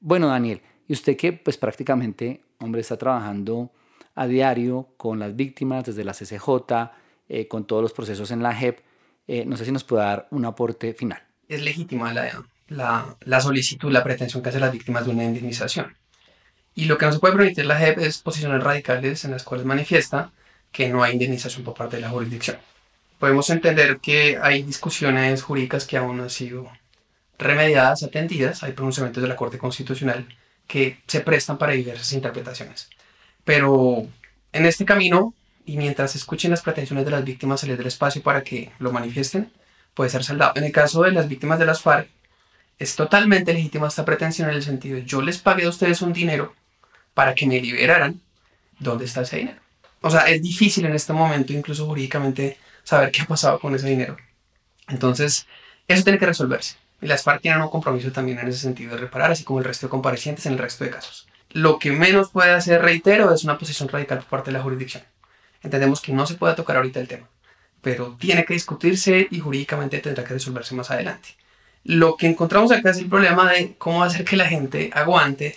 Bueno, 0.00 0.28
Daniel, 0.28 0.62
y 0.88 0.94
usted 0.94 1.16
que 1.16 1.32
pues 1.32 1.58
prácticamente, 1.58 2.40
hombre, 2.58 2.80
está 2.80 2.96
trabajando 2.96 3.70
a 4.14 4.26
diario 4.26 4.88
con 4.96 5.18
las 5.18 5.36
víctimas 5.36 5.84
desde 5.84 6.04
la 6.04 6.14
CCJ, 6.14 6.92
eh, 7.28 7.48
con 7.48 7.66
todos 7.66 7.82
los 7.82 7.92
procesos 7.92 8.30
en 8.30 8.42
la 8.42 8.54
JEP, 8.54 8.80
eh, 9.26 9.44
no 9.44 9.56
sé 9.56 9.64
si 9.64 9.72
nos 9.72 9.84
puede 9.84 10.04
dar 10.04 10.28
un 10.30 10.44
aporte 10.44 10.94
final. 10.94 11.22
Es 11.48 11.62
legítima 11.62 12.12
la, 12.14 12.44
la, 12.68 13.16
la 13.20 13.40
solicitud, 13.40 13.90
la 13.90 14.04
pretensión 14.04 14.42
que 14.42 14.48
hacen 14.48 14.60
las 14.60 14.72
víctimas 14.72 15.04
de 15.04 15.10
una 15.10 15.24
indemnización. 15.24 15.94
Y 16.74 16.86
lo 16.86 16.98
que 16.98 17.06
no 17.06 17.12
se 17.12 17.20
puede 17.20 17.36
permitir 17.36 17.66
la 17.66 17.78
JEP 17.78 17.98
es 17.98 18.18
posiciones 18.18 18.62
radicales 18.62 19.24
en 19.24 19.30
las 19.30 19.44
cuales 19.44 19.64
manifiesta 19.64 20.32
que 20.72 20.88
no 20.88 21.02
hay 21.02 21.12
indemnización 21.12 21.62
por 21.62 21.74
parte 21.74 21.96
de 21.96 22.02
la 22.02 22.10
jurisdicción. 22.10 22.58
Podemos 23.18 23.48
entender 23.50 23.98
que 23.98 24.38
hay 24.42 24.64
discusiones 24.64 25.42
jurídicas 25.42 25.86
que 25.86 25.96
aún 25.96 26.16
no 26.16 26.24
han 26.24 26.30
sido 26.30 26.68
remediadas, 27.38 28.02
atendidas, 28.02 28.62
hay 28.62 28.72
pronunciamientos 28.72 29.22
de 29.22 29.28
la 29.28 29.36
Corte 29.36 29.58
Constitucional 29.58 30.26
que 30.66 30.98
se 31.06 31.20
prestan 31.20 31.58
para 31.58 31.72
diversas 31.72 32.12
interpretaciones. 32.12 32.90
Pero 33.44 34.06
en 34.52 34.66
este 34.66 34.84
camino, 34.84 35.32
y 35.64 35.76
mientras 35.76 36.16
escuchen 36.16 36.50
las 36.50 36.62
pretensiones 36.62 37.04
de 37.04 37.10
las 37.12 37.24
víctimas, 37.24 37.60
se 37.60 37.66
les 37.68 37.78
dé 37.78 37.86
espacio 37.86 38.22
para 38.22 38.42
que 38.42 38.72
lo 38.78 38.90
manifiesten, 38.90 39.52
puede 39.94 40.10
ser 40.10 40.24
saldado. 40.24 40.52
En 40.56 40.64
el 40.64 40.72
caso 40.72 41.02
de 41.02 41.12
las 41.12 41.28
víctimas 41.28 41.58
de 41.58 41.66
las 41.66 41.82
FARC, 41.82 42.08
es 42.78 42.96
totalmente 42.96 43.54
legítima 43.54 43.86
esta 43.86 44.04
pretensión 44.04 44.48
en 44.48 44.56
el 44.56 44.62
sentido 44.62 44.96
de 44.96 45.04
yo 45.04 45.22
les 45.22 45.38
pagué 45.38 45.66
a 45.66 45.68
ustedes 45.68 46.02
un 46.02 46.12
dinero 46.12 46.54
para 47.14 47.34
que 47.34 47.46
me 47.46 47.60
liberaran, 47.60 48.20
¿dónde 48.78 49.04
está 49.04 49.22
ese 49.22 49.38
dinero? 49.38 49.60
O 50.00 50.10
sea, 50.10 50.28
es 50.28 50.42
difícil 50.42 50.84
en 50.84 50.94
este 50.94 51.12
momento, 51.12 51.52
incluso 51.52 51.86
jurídicamente, 51.86 52.58
saber 52.82 53.10
qué 53.10 53.22
ha 53.22 53.26
pasado 53.26 53.58
con 53.58 53.74
ese 53.74 53.88
dinero. 53.88 54.16
Entonces, 54.88 55.46
eso 55.88 56.04
tiene 56.04 56.18
que 56.18 56.26
resolverse. 56.26 56.76
Y 57.00 57.06
las 57.06 57.22
FARC 57.22 57.42
tienen 57.42 57.62
un 57.62 57.70
compromiso 57.70 58.12
también 58.12 58.38
en 58.38 58.48
ese 58.48 58.58
sentido 58.58 58.92
de 58.92 58.98
reparar, 58.98 59.30
así 59.30 59.44
como 59.44 59.60
el 59.60 59.64
resto 59.64 59.86
de 59.86 59.90
comparecientes 59.90 60.46
en 60.46 60.52
el 60.52 60.58
resto 60.58 60.84
de 60.84 60.90
casos. 60.90 61.26
Lo 61.50 61.78
que 61.78 61.92
menos 61.92 62.30
puede 62.30 62.50
hacer, 62.50 62.82
reitero, 62.82 63.32
es 63.32 63.44
una 63.44 63.58
posición 63.58 63.88
radical 63.88 64.18
por 64.18 64.26
parte 64.26 64.50
de 64.50 64.58
la 64.58 64.62
jurisdicción. 64.62 65.04
Entendemos 65.62 66.00
que 66.00 66.12
no 66.12 66.26
se 66.26 66.34
puede 66.34 66.54
tocar 66.54 66.76
ahorita 66.76 67.00
el 67.00 67.08
tema, 67.08 67.28
pero 67.80 68.16
tiene 68.18 68.44
que 68.44 68.54
discutirse 68.54 69.28
y 69.30 69.40
jurídicamente 69.40 69.98
tendrá 70.00 70.24
que 70.24 70.34
resolverse 70.34 70.74
más 70.74 70.90
adelante. 70.90 71.30
Lo 71.84 72.16
que 72.16 72.26
encontramos 72.26 72.72
acá 72.72 72.90
es 72.90 72.98
el 72.98 73.08
problema 73.08 73.52
de 73.52 73.74
cómo 73.76 74.02
hacer 74.02 74.24
que 74.24 74.36
la 74.36 74.46
gente 74.46 74.90
aguante 74.94 75.56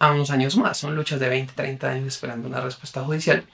a 0.00 0.12
unos 0.12 0.30
años 0.30 0.56
más. 0.56 0.78
Son 0.78 0.96
luchas 0.96 1.20
de 1.20 1.28
20, 1.28 1.52
30 1.54 1.88
años 1.88 2.06
esperando 2.08 2.48
una 2.48 2.60
respuesta 2.60 3.04
judicial. 3.04 3.46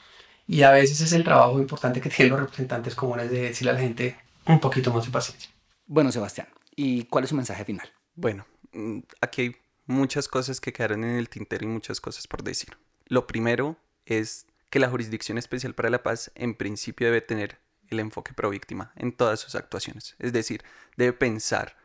Y 0.46 0.62
a 0.62 0.70
veces 0.70 1.00
es 1.00 1.12
el 1.12 1.24
trabajo 1.24 1.58
importante 1.60 2.00
que 2.00 2.08
tienen 2.08 2.32
los 2.32 2.40
representantes 2.40 2.94
comunes 2.94 3.30
de 3.30 3.42
decirle 3.42 3.72
a 3.72 3.74
la 3.74 3.80
gente 3.80 4.16
un 4.46 4.60
poquito 4.60 4.92
más 4.92 5.04
de 5.04 5.10
paciencia. 5.10 5.50
Bueno, 5.86 6.10
Sebastián, 6.12 6.48
¿y 6.74 7.04
cuál 7.04 7.24
es 7.24 7.30
su 7.30 7.36
mensaje 7.36 7.64
final? 7.64 7.92
Bueno, 8.14 8.46
mm, 8.72 9.00
aquí 9.20 9.42
hay 9.42 9.56
muchas 9.86 10.28
cosas 10.28 10.60
que 10.60 10.72
quedaron 10.72 11.02
en 11.04 11.16
el 11.16 11.28
tintero 11.28 11.64
y 11.64 11.68
muchas 11.68 12.00
cosas 12.00 12.28
por 12.28 12.44
decir. 12.44 12.76
Lo 13.06 13.26
primero 13.26 13.76
es 14.04 14.46
que 14.70 14.78
la 14.78 14.88
Jurisdicción 14.88 15.38
Especial 15.38 15.74
para 15.74 15.90
la 15.90 16.04
Paz 16.04 16.30
en 16.36 16.54
principio 16.54 17.08
debe 17.08 17.20
tener 17.20 17.58
el 17.88 17.98
enfoque 17.98 18.32
pro 18.32 18.50
víctima 18.50 18.92
en 18.96 19.12
todas 19.12 19.40
sus 19.40 19.56
actuaciones. 19.56 20.14
Es 20.20 20.32
decir, 20.32 20.62
debe 20.96 21.12
pensar 21.12 21.76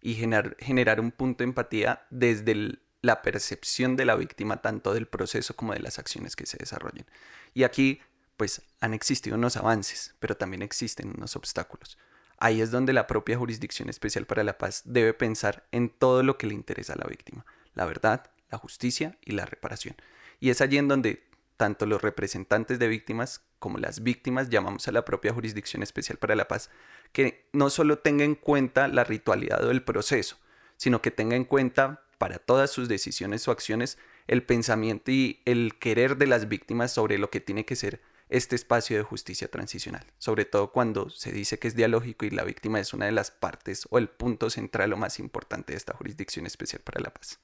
y 0.00 0.14
generar, 0.14 0.56
generar 0.60 1.00
un 1.00 1.10
punto 1.10 1.38
de 1.38 1.48
empatía 1.48 2.06
desde 2.10 2.52
el 2.52 2.83
la 3.04 3.20
percepción 3.20 3.96
de 3.96 4.06
la 4.06 4.16
víctima 4.16 4.62
tanto 4.62 4.94
del 4.94 5.06
proceso 5.06 5.54
como 5.54 5.74
de 5.74 5.80
las 5.80 5.98
acciones 5.98 6.36
que 6.36 6.46
se 6.46 6.56
desarrollen. 6.56 7.04
Y 7.52 7.64
aquí, 7.64 8.00
pues, 8.38 8.62
han 8.80 8.94
existido 8.94 9.36
unos 9.36 9.58
avances, 9.58 10.14
pero 10.20 10.38
también 10.38 10.62
existen 10.62 11.12
unos 11.14 11.36
obstáculos. 11.36 11.98
Ahí 12.38 12.62
es 12.62 12.70
donde 12.70 12.94
la 12.94 13.06
propia 13.06 13.36
Jurisdicción 13.36 13.90
Especial 13.90 14.24
para 14.24 14.42
la 14.42 14.56
Paz 14.56 14.82
debe 14.86 15.12
pensar 15.12 15.66
en 15.70 15.90
todo 15.90 16.22
lo 16.22 16.38
que 16.38 16.46
le 16.46 16.54
interesa 16.54 16.94
a 16.94 16.96
la 16.96 17.06
víctima, 17.06 17.44
la 17.74 17.84
verdad, 17.84 18.30
la 18.50 18.56
justicia 18.56 19.18
y 19.22 19.32
la 19.32 19.44
reparación. 19.44 19.96
Y 20.40 20.48
es 20.48 20.62
allí 20.62 20.78
en 20.78 20.88
donde 20.88 21.28
tanto 21.58 21.84
los 21.84 22.00
representantes 22.00 22.78
de 22.78 22.88
víctimas 22.88 23.42
como 23.58 23.76
las 23.76 24.02
víctimas 24.02 24.48
llamamos 24.48 24.88
a 24.88 24.92
la 24.92 25.04
propia 25.04 25.34
Jurisdicción 25.34 25.82
Especial 25.82 26.16
para 26.16 26.34
la 26.34 26.48
Paz 26.48 26.70
que 27.12 27.48
no 27.52 27.68
solo 27.68 27.98
tenga 27.98 28.24
en 28.24 28.34
cuenta 28.34 28.88
la 28.88 29.04
ritualidad 29.04 29.60
del 29.60 29.82
proceso, 29.82 30.38
sino 30.78 31.02
que 31.02 31.10
tenga 31.10 31.36
en 31.36 31.44
cuenta 31.44 32.03
para 32.18 32.38
todas 32.38 32.70
sus 32.70 32.88
decisiones 32.88 33.46
o 33.48 33.50
acciones 33.50 33.98
el 34.26 34.42
pensamiento 34.42 35.10
y 35.10 35.42
el 35.44 35.78
querer 35.78 36.16
de 36.16 36.26
las 36.26 36.48
víctimas 36.48 36.92
sobre 36.92 37.18
lo 37.18 37.30
que 37.30 37.40
tiene 37.40 37.64
que 37.64 37.76
ser 37.76 38.00
este 38.28 38.56
espacio 38.56 38.96
de 38.96 39.02
justicia 39.02 39.48
transicional, 39.48 40.04
sobre 40.18 40.44
todo 40.44 40.72
cuando 40.72 41.10
se 41.10 41.30
dice 41.30 41.58
que 41.58 41.68
es 41.68 41.76
dialógico 41.76 42.24
y 42.24 42.30
la 42.30 42.44
víctima 42.44 42.80
es 42.80 42.94
una 42.94 43.06
de 43.06 43.12
las 43.12 43.30
partes 43.30 43.86
o 43.90 43.98
el 43.98 44.08
punto 44.08 44.50
central 44.50 44.92
o 44.92 44.96
más 44.96 45.18
importante 45.18 45.72
de 45.72 45.76
esta 45.76 45.94
jurisdicción 45.94 46.46
especial 46.46 46.82
para 46.82 47.00
la 47.00 47.10
paz. 47.12 47.38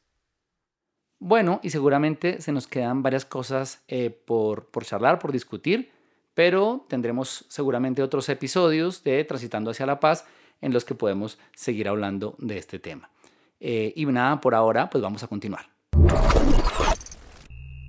Bueno, 1.19 1.61
y 1.63 1.71
seguramente 1.71 2.41
se 2.41 2.51
nos 2.51 2.67
quedan 2.67 3.03
varias 3.03 3.27
cosas 3.27 3.83
eh, 3.89 4.11
por, 4.11 4.71
por 4.71 4.87
charlar, 4.87 5.19
por 5.19 5.33
discutir, 5.33 5.93
pero 6.33 6.87
tendremos 6.89 7.45
seguramente 7.49 8.03
otros 8.03 8.29
episodios 8.31 9.05
de 9.05 9.23
Transitando 9.25 9.71
hacia 9.71 9.85
la 9.85 10.01
Paz 10.01 10.25
en 10.63 10.73
los 10.73 10.87
que 10.87 10.95
podemos 10.95 11.39
seguir 11.55 11.89
hablando 11.89 12.37
de 12.39 12.57
este 12.57 12.79
tema. 12.79 13.11
Eh, 13.61 13.93
y 13.95 14.07
nada, 14.07 14.41
por 14.41 14.55
ahora, 14.55 14.89
pues 14.89 15.03
vamos 15.03 15.23
a 15.23 15.27
continuar. 15.27 15.67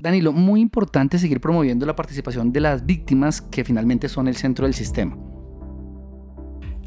Danilo, 0.02 0.34
muy 0.34 0.62
importante 0.62 1.18
seguir 1.18 1.40
promoviendo 1.40 1.86
la 1.86 1.96
participación 1.96 2.52
de 2.52 2.60
las 2.60 2.86
víctimas 2.86 3.42
que 3.42 3.64
finalmente 3.64 4.10
son 4.10 4.28
el 4.28 4.36
centro 4.36 4.66
del 4.66 4.74
sistema. 4.74 5.18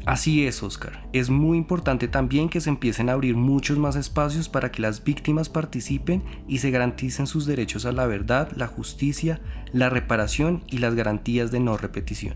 Así 0.05 0.45
es, 0.45 0.61
Oscar. 0.61 1.09
Es 1.13 1.31
muy 1.31 1.57
importante 1.57 2.07
también 2.07 2.47
que 2.47 2.61
se 2.61 2.69
empiecen 2.69 3.09
a 3.09 3.13
abrir 3.13 3.35
muchos 3.35 3.79
más 3.79 3.95
espacios 3.95 4.49
para 4.49 4.71
que 4.71 4.81
las 4.81 5.03
víctimas 5.03 5.49
participen 5.49 6.23
y 6.47 6.59
se 6.59 6.69
garanticen 6.69 7.25
sus 7.25 7.47
derechos 7.47 7.87
a 7.87 7.91
la 7.91 8.05
verdad, 8.05 8.51
la 8.55 8.67
justicia, 8.67 9.41
la 9.71 9.89
reparación 9.89 10.63
y 10.67 10.77
las 10.77 10.93
garantías 10.93 11.51
de 11.51 11.59
no 11.59 11.77
repetición. 11.77 12.35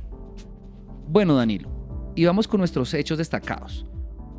Bueno, 1.08 1.36
Danilo, 1.36 2.14
y 2.16 2.26
vamos 2.26 2.48
con 2.48 2.60
nuestros 2.60 2.94
hechos 2.96 3.20
destacados. 3.20 3.86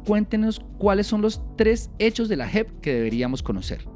Cuéntenos 0.07 0.61
cuáles 0.79 1.07
son 1.07 1.23
los 1.23 1.41
tres 1.57 1.91
hechos 1.99 2.29
de 2.29 2.37
la 2.37 2.49
JEP 2.49 2.81
que 2.81 2.95
deberíamos 2.95 3.43
conocer. 3.43 3.87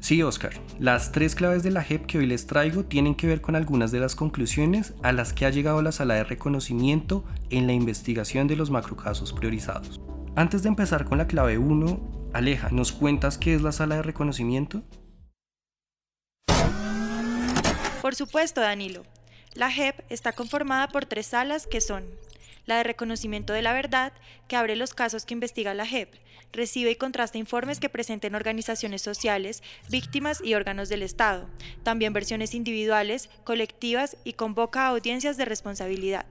Sí, 0.00 0.22
Oscar. 0.22 0.52
Las 0.78 1.12
tres 1.12 1.34
claves 1.34 1.62
de 1.62 1.70
la 1.70 1.82
JEP 1.82 2.04
que 2.04 2.18
hoy 2.18 2.26
les 2.26 2.46
traigo 2.46 2.84
tienen 2.84 3.14
que 3.14 3.26
ver 3.26 3.40
con 3.40 3.56
algunas 3.56 3.90
de 3.90 4.00
las 4.00 4.14
conclusiones 4.14 4.92
a 5.02 5.12
las 5.12 5.32
que 5.32 5.46
ha 5.46 5.50
llegado 5.50 5.80
la 5.80 5.92
sala 5.92 6.14
de 6.14 6.24
reconocimiento 6.24 7.24
en 7.48 7.66
la 7.66 7.72
investigación 7.72 8.46
de 8.46 8.56
los 8.56 8.70
macrocasos 8.70 9.32
priorizados. 9.32 10.02
Antes 10.36 10.62
de 10.62 10.68
empezar 10.68 11.06
con 11.06 11.16
la 11.16 11.26
clave 11.26 11.56
1, 11.56 12.30
Aleja, 12.34 12.68
¿nos 12.70 12.92
cuentas 12.92 13.38
qué 13.38 13.54
es 13.54 13.62
la 13.62 13.72
sala 13.72 13.96
de 13.96 14.02
reconocimiento? 14.02 14.82
Por 18.02 18.14
supuesto, 18.14 18.60
Danilo. 18.60 19.04
La 19.54 19.70
JEP 19.70 20.00
está 20.10 20.32
conformada 20.32 20.88
por 20.88 21.06
tres 21.06 21.28
salas 21.28 21.66
que 21.66 21.80
son 21.80 22.04
la 22.66 22.78
de 22.78 22.84
reconocimiento 22.84 23.52
de 23.52 23.62
la 23.62 23.72
verdad, 23.72 24.12
que 24.48 24.56
abre 24.56 24.76
los 24.76 24.94
casos 24.94 25.24
que 25.24 25.34
investiga 25.34 25.74
la 25.74 25.86
JEP, 25.86 26.08
recibe 26.52 26.90
y 26.90 26.96
contrasta 26.96 27.38
informes 27.38 27.80
que 27.80 27.88
presenten 27.88 28.34
organizaciones 28.34 29.02
sociales, 29.02 29.62
víctimas 29.90 30.40
y 30.42 30.54
órganos 30.54 30.88
del 30.88 31.02
Estado, 31.02 31.48
también 31.82 32.12
versiones 32.12 32.54
individuales, 32.54 33.28
colectivas 33.44 34.16
y 34.24 34.34
convoca 34.34 34.86
audiencias 34.86 35.36
de 35.36 35.44
responsabilidad. 35.44 36.26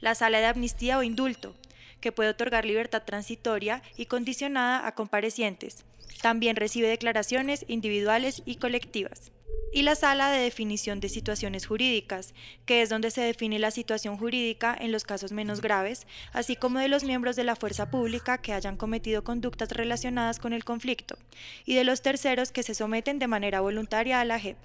La 0.00 0.14
sala 0.14 0.38
de 0.38 0.46
amnistía 0.46 0.98
o 0.98 1.02
indulto, 1.02 1.54
que 2.00 2.12
puede 2.12 2.30
otorgar 2.30 2.64
libertad 2.64 3.02
transitoria 3.04 3.82
y 3.96 4.06
condicionada 4.06 4.86
a 4.86 4.94
comparecientes. 4.94 5.84
También 6.20 6.56
recibe 6.56 6.88
declaraciones 6.88 7.64
individuales 7.68 8.42
y 8.44 8.56
colectivas 8.56 9.30
y 9.72 9.82
la 9.82 9.96
sala 9.96 10.30
de 10.30 10.38
definición 10.38 11.00
de 11.00 11.08
situaciones 11.08 11.66
jurídicas, 11.66 12.32
que 12.64 12.82
es 12.82 12.88
donde 12.88 13.10
se 13.10 13.22
define 13.22 13.58
la 13.58 13.72
situación 13.72 14.16
jurídica 14.16 14.76
en 14.78 14.92
los 14.92 15.04
casos 15.04 15.32
menos 15.32 15.60
graves, 15.60 16.06
así 16.32 16.54
como 16.54 16.78
de 16.78 16.88
los 16.88 17.02
miembros 17.02 17.34
de 17.34 17.44
la 17.44 17.56
fuerza 17.56 17.90
pública 17.90 18.38
que 18.38 18.52
hayan 18.52 18.76
cometido 18.76 19.24
conductas 19.24 19.70
relacionadas 19.70 20.38
con 20.38 20.52
el 20.52 20.64
conflicto, 20.64 21.16
y 21.64 21.74
de 21.74 21.84
los 21.84 22.02
terceros 22.02 22.52
que 22.52 22.62
se 22.62 22.74
someten 22.74 23.18
de 23.18 23.26
manera 23.26 23.60
voluntaria 23.60 24.20
a 24.20 24.24
la 24.24 24.38
JEP. 24.38 24.58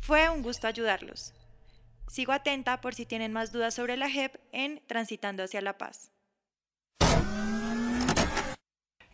Fue 0.00 0.28
un 0.30 0.42
gusto 0.42 0.66
ayudarlos. 0.66 1.34
Sigo 2.08 2.32
atenta 2.32 2.80
por 2.80 2.94
si 2.94 3.06
tienen 3.06 3.32
más 3.32 3.52
dudas 3.52 3.74
sobre 3.74 3.96
la 3.96 4.08
JEP 4.08 4.36
en 4.52 4.80
Transitando 4.86 5.44
hacia 5.44 5.60
la 5.60 5.78
Paz. 5.78 6.10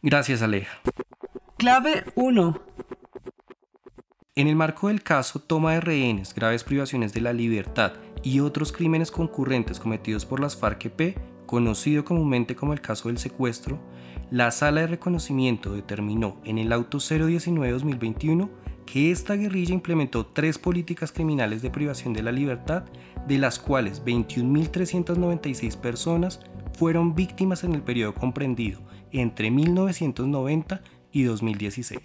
Gracias, 0.02 0.40
Aleja. 0.40 0.80
Clave 1.58 2.04
1. 2.14 2.62
En 4.38 4.48
el 4.48 4.54
marco 4.54 4.88
del 4.88 5.02
caso 5.02 5.38
toma 5.38 5.72
de 5.72 5.80
rehenes, 5.80 6.34
graves 6.34 6.62
privaciones 6.62 7.14
de 7.14 7.22
la 7.22 7.32
libertad 7.32 7.94
y 8.22 8.40
otros 8.40 8.70
crímenes 8.70 9.10
concurrentes 9.10 9.80
cometidos 9.80 10.26
por 10.26 10.40
las 10.40 10.60
FARC-EP, 10.60 11.16
conocido 11.46 12.04
comúnmente 12.04 12.54
como 12.54 12.74
el 12.74 12.82
caso 12.82 13.08
del 13.08 13.16
secuestro, 13.16 13.78
la 14.30 14.50
Sala 14.50 14.82
de 14.82 14.88
Reconocimiento 14.88 15.72
determinó 15.72 16.36
en 16.44 16.58
el 16.58 16.70
Auto 16.74 16.98
019-2021 16.98 18.50
que 18.84 19.10
esta 19.10 19.36
guerrilla 19.36 19.72
implementó 19.72 20.26
tres 20.26 20.58
políticas 20.58 21.12
criminales 21.12 21.62
de 21.62 21.70
privación 21.70 22.12
de 22.12 22.22
la 22.22 22.30
libertad, 22.30 22.84
de 23.26 23.38
las 23.38 23.58
cuales 23.58 24.04
21.396 24.04 25.78
personas 25.78 26.40
fueron 26.74 27.14
víctimas 27.14 27.64
en 27.64 27.74
el 27.74 27.80
periodo 27.80 28.12
comprendido 28.12 28.82
entre 29.12 29.50
1990 29.50 30.82
y 31.10 31.22
2016. 31.22 32.00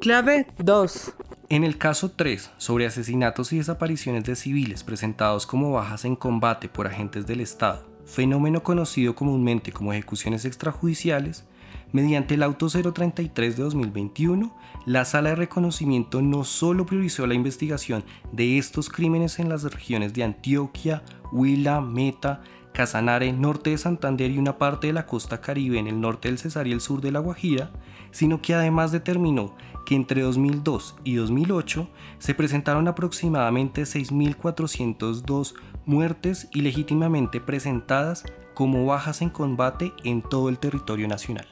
Clave 0.00 0.46
2. 0.56 1.14
En 1.50 1.62
el 1.62 1.76
caso 1.76 2.10
3, 2.10 2.52
sobre 2.56 2.86
asesinatos 2.86 3.52
y 3.52 3.58
desapariciones 3.58 4.24
de 4.24 4.34
civiles 4.34 4.82
presentados 4.82 5.46
como 5.46 5.72
bajas 5.72 6.06
en 6.06 6.16
combate 6.16 6.70
por 6.70 6.86
agentes 6.86 7.26
del 7.26 7.42
Estado, 7.42 7.86
fenómeno 8.06 8.62
conocido 8.62 9.14
comúnmente 9.14 9.70
como 9.70 9.92
ejecuciones 9.92 10.46
extrajudiciales, 10.46 11.44
mediante 11.92 12.34
el 12.34 12.44
Auto 12.44 12.68
033 12.68 13.58
de 13.58 13.62
2021, 13.62 14.56
la 14.86 15.04
Sala 15.04 15.30
de 15.30 15.36
Reconocimiento 15.36 16.22
no 16.22 16.44
solo 16.44 16.86
priorizó 16.86 17.26
la 17.26 17.34
investigación 17.34 18.04
de 18.32 18.56
estos 18.56 18.88
crímenes 18.88 19.38
en 19.38 19.50
las 19.50 19.64
regiones 19.64 20.14
de 20.14 20.24
Antioquia, 20.24 21.02
Huila, 21.30 21.82
Meta, 21.82 22.40
Casanare, 22.72 23.34
norte 23.34 23.70
de 23.70 23.78
Santander 23.78 24.30
y 24.30 24.38
una 24.38 24.56
parte 24.56 24.86
de 24.86 24.94
la 24.94 25.04
costa 25.04 25.42
caribe 25.42 25.78
en 25.78 25.88
el 25.88 26.00
norte 26.00 26.28
del 26.28 26.38
Cesar 26.38 26.66
y 26.66 26.72
el 26.72 26.80
sur 26.80 27.02
de 27.02 27.12
La 27.12 27.20
Guajira, 27.20 27.70
sino 28.14 28.40
que 28.40 28.54
además 28.54 28.92
determinó 28.92 29.54
que 29.84 29.94
entre 29.94 30.22
2002 30.22 30.96
y 31.04 31.16
2008 31.16 31.88
se 32.18 32.34
presentaron 32.34 32.88
aproximadamente 32.88 33.82
6.402 33.82 35.54
muertes 35.84 36.48
ilegítimamente 36.54 37.40
presentadas 37.40 38.24
como 38.54 38.86
bajas 38.86 39.20
en 39.20 39.30
combate 39.30 39.92
en 40.04 40.22
todo 40.22 40.48
el 40.48 40.58
territorio 40.58 41.08
nacional. 41.08 41.46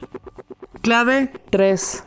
Clave 0.81 1.31
3. 1.49 2.05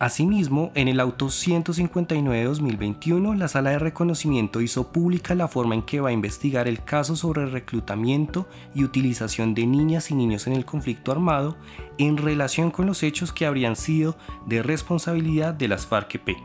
Asimismo, 0.00 0.70
en 0.76 0.86
el 0.86 1.00
auto 1.00 1.26
159-2021, 1.26 3.36
la 3.36 3.48
sala 3.48 3.70
de 3.70 3.80
reconocimiento 3.80 4.60
hizo 4.60 4.92
pública 4.92 5.34
la 5.34 5.48
forma 5.48 5.74
en 5.74 5.82
que 5.82 6.00
va 6.00 6.10
a 6.10 6.12
investigar 6.12 6.68
el 6.68 6.84
caso 6.84 7.16
sobre 7.16 7.46
reclutamiento 7.46 8.46
y 8.76 8.84
utilización 8.84 9.54
de 9.54 9.66
niñas 9.66 10.12
y 10.12 10.14
niños 10.14 10.46
en 10.46 10.52
el 10.52 10.64
conflicto 10.64 11.10
armado 11.10 11.56
en 11.98 12.16
relación 12.16 12.70
con 12.70 12.86
los 12.86 13.02
hechos 13.02 13.30
que 13.32 13.46
habrían 13.46 13.74
sido 13.76 14.16
de 14.46 14.62
responsabilidad 14.62 15.52
de 15.54 15.68
las 15.68 15.86
FARC-EP. 15.86 16.36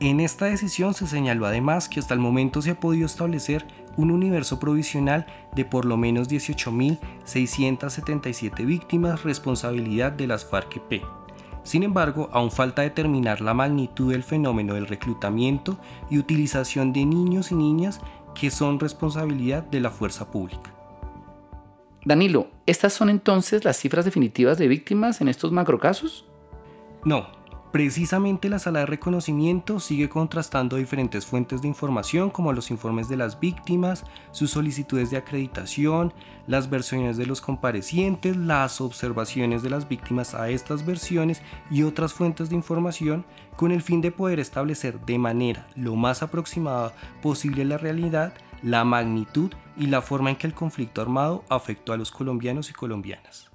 En 0.00 0.18
esta 0.20 0.46
decisión 0.46 0.94
se 0.94 1.06
señaló 1.06 1.46
además 1.46 1.88
que 1.88 2.00
hasta 2.00 2.14
el 2.14 2.20
momento 2.20 2.60
se 2.60 2.72
ha 2.72 2.80
podido 2.80 3.06
establecer 3.06 3.64
un 3.96 4.10
universo 4.10 4.58
provisional 4.58 5.26
de 5.54 5.64
por 5.64 5.84
lo 5.84 5.96
menos 5.96 6.28
18.677 6.28 8.66
víctimas 8.66 9.22
responsabilidad 9.22 10.10
de 10.12 10.26
las 10.26 10.44
FARC-EP 10.44 11.04
sin 11.64 11.84
embargo, 11.84 12.28
aún 12.32 12.50
falta 12.50 12.82
determinar 12.82 13.40
la 13.40 13.54
magnitud 13.54 14.12
del 14.12 14.24
fenómeno 14.24 14.74
del 14.74 14.88
reclutamiento 14.88 15.78
y 16.10 16.18
utilización 16.18 16.92
de 16.92 17.06
niños 17.06 17.52
y 17.52 17.54
niñas 17.54 18.00
que 18.34 18.50
son 18.50 18.80
responsabilidad 18.80 19.62
de 19.62 19.80
la 19.80 19.90
fuerza 19.90 20.30
pública. 20.30 20.71
Danilo, 22.04 22.48
¿estas 22.66 22.92
son 22.92 23.10
entonces 23.10 23.64
las 23.64 23.76
cifras 23.76 24.04
definitivas 24.04 24.58
de 24.58 24.68
víctimas 24.68 25.20
en 25.20 25.28
estos 25.28 25.52
macrocasos? 25.52 26.26
No, 27.04 27.26
Precisamente 27.72 28.50
la 28.50 28.58
sala 28.58 28.80
de 28.80 28.86
reconocimiento 28.86 29.80
sigue 29.80 30.10
contrastando 30.10 30.76
diferentes 30.76 31.24
fuentes 31.24 31.62
de 31.62 31.68
información 31.68 32.28
como 32.28 32.52
los 32.52 32.70
informes 32.70 33.08
de 33.08 33.16
las 33.16 33.40
víctimas, 33.40 34.04
sus 34.30 34.50
solicitudes 34.50 35.10
de 35.10 35.16
acreditación, 35.16 36.12
las 36.46 36.68
versiones 36.68 37.16
de 37.16 37.24
los 37.24 37.40
comparecientes, 37.40 38.36
las 38.36 38.82
observaciones 38.82 39.62
de 39.62 39.70
las 39.70 39.88
víctimas 39.88 40.34
a 40.34 40.50
estas 40.50 40.84
versiones 40.84 41.40
y 41.70 41.82
otras 41.82 42.12
fuentes 42.12 42.50
de 42.50 42.56
información 42.56 43.24
con 43.56 43.72
el 43.72 43.80
fin 43.80 44.02
de 44.02 44.12
poder 44.12 44.38
establecer 44.38 45.00
de 45.06 45.16
manera 45.16 45.66
lo 45.74 45.96
más 45.96 46.22
aproximada 46.22 46.92
posible 47.22 47.64
la 47.64 47.78
realidad, 47.78 48.34
la 48.62 48.84
magnitud 48.84 49.50
y 49.76 49.86
la 49.86 50.02
forma 50.02 50.30
en 50.30 50.36
que 50.36 50.46
el 50.46 50.54
conflicto 50.54 51.00
armado 51.00 51.44
afectó 51.48 51.92
a 51.92 51.96
los 51.96 52.10
colombianos 52.10 52.70
y 52.70 52.72
colombianas. 52.72 53.50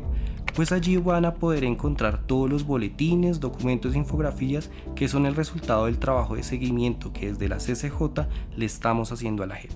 pues 0.56 0.72
allí 0.72 0.98
van 0.98 1.26
a 1.26 1.34
poder 1.36 1.64
encontrar 1.64 2.26
todos 2.26 2.50
los 2.50 2.66
boletines, 2.66 3.40
documentos 3.40 3.96
e 3.96 3.98
infografías 3.98 4.70
que 4.96 5.08
son 5.08 5.26
el 5.26 5.36
resultado 5.36 5.86
del 5.86 5.98
trabajo 5.98 6.36
de 6.36 6.44
seguimiento 6.44 7.12
que 7.12 7.32
desde 7.32 7.48
la 7.48 7.58
CCJ 7.58 8.28
le 8.56 8.66
estamos 8.66 9.12
haciendo 9.12 9.44
a 9.44 9.48
la 9.48 9.56
JEP. 9.56 9.72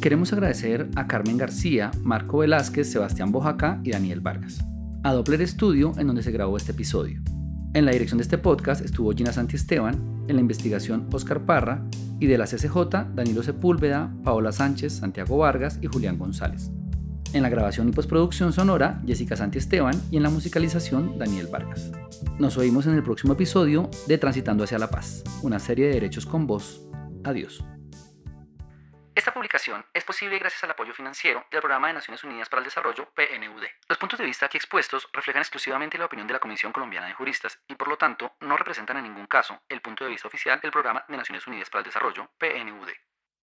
Queremos 0.00 0.32
agradecer 0.32 0.90
a 0.96 1.06
Carmen 1.06 1.36
García, 1.36 1.92
Marco 2.02 2.38
Velázquez, 2.38 2.90
Sebastián 2.90 3.30
Bojaca 3.30 3.80
y 3.84 3.90
Daniel 3.90 4.20
Vargas. 4.20 4.64
A 5.04 5.12
Doppler 5.12 5.46
Studio, 5.46 5.92
en 5.96 6.08
donde 6.08 6.22
se 6.22 6.32
grabó 6.32 6.56
este 6.56 6.72
episodio. 6.72 7.20
En 7.74 7.86
la 7.86 7.92
dirección 7.92 8.18
de 8.18 8.22
este 8.22 8.36
podcast 8.36 8.84
estuvo 8.84 9.12
Gina 9.12 9.32
Santi 9.32 9.56
Esteban, 9.56 10.26
en 10.28 10.34
la 10.36 10.42
investigación 10.42 11.08
Oscar 11.10 11.46
Parra 11.46 11.82
y 12.20 12.26
de 12.26 12.36
la 12.36 12.44
CCJ 12.44 13.14
Danilo 13.14 13.42
Sepúlveda, 13.42 14.14
Paola 14.22 14.52
Sánchez, 14.52 14.92
Santiago 14.92 15.38
Vargas 15.38 15.78
y 15.80 15.86
Julián 15.86 16.18
González. 16.18 16.70
En 17.32 17.42
la 17.42 17.48
grabación 17.48 17.88
y 17.88 17.92
postproducción 17.92 18.52
sonora, 18.52 19.02
Jessica 19.06 19.36
Santi 19.36 19.56
Esteban 19.56 19.98
y 20.10 20.18
en 20.18 20.22
la 20.22 20.28
musicalización, 20.28 21.18
Daniel 21.18 21.48
Vargas. 21.50 21.90
Nos 22.38 22.58
oímos 22.58 22.86
en 22.86 22.92
el 22.92 23.02
próximo 23.02 23.32
episodio 23.32 23.88
de 24.06 24.18
Transitando 24.18 24.64
hacia 24.64 24.78
la 24.78 24.90
Paz, 24.90 25.24
una 25.42 25.58
serie 25.58 25.86
de 25.86 25.94
derechos 25.94 26.26
con 26.26 26.46
voz. 26.46 26.86
Adiós. 27.24 27.64
Esta 29.14 29.34
publicación 29.34 29.84
es 29.92 30.04
posible 30.04 30.38
gracias 30.38 30.64
al 30.64 30.70
apoyo 30.70 30.94
financiero 30.94 31.44
del 31.50 31.60
Programa 31.60 31.88
de 31.88 31.92
Naciones 31.92 32.24
Unidas 32.24 32.48
para 32.48 32.60
el 32.60 32.64
Desarrollo, 32.64 33.10
PNUD. 33.14 33.64
Los 33.86 33.98
puntos 33.98 34.18
de 34.18 34.24
vista 34.24 34.46
aquí 34.46 34.56
expuestos 34.56 35.06
reflejan 35.12 35.42
exclusivamente 35.42 35.98
la 35.98 36.06
opinión 36.06 36.26
de 36.26 36.32
la 36.32 36.40
Comisión 36.40 36.72
Colombiana 36.72 37.08
de 37.08 37.12
Juristas 37.12 37.60
y 37.68 37.74
por 37.74 37.88
lo 37.88 37.98
tanto 37.98 38.34
no 38.40 38.56
representan 38.56 38.96
en 38.96 39.04
ningún 39.04 39.26
caso 39.26 39.60
el 39.68 39.82
punto 39.82 40.04
de 40.04 40.10
vista 40.10 40.28
oficial 40.28 40.60
del 40.60 40.70
Programa 40.70 41.04
de 41.08 41.16
Naciones 41.18 41.46
Unidas 41.46 41.68
para 41.68 41.80
el 41.80 41.86
Desarrollo, 41.86 42.30
PNUD. 42.38 42.88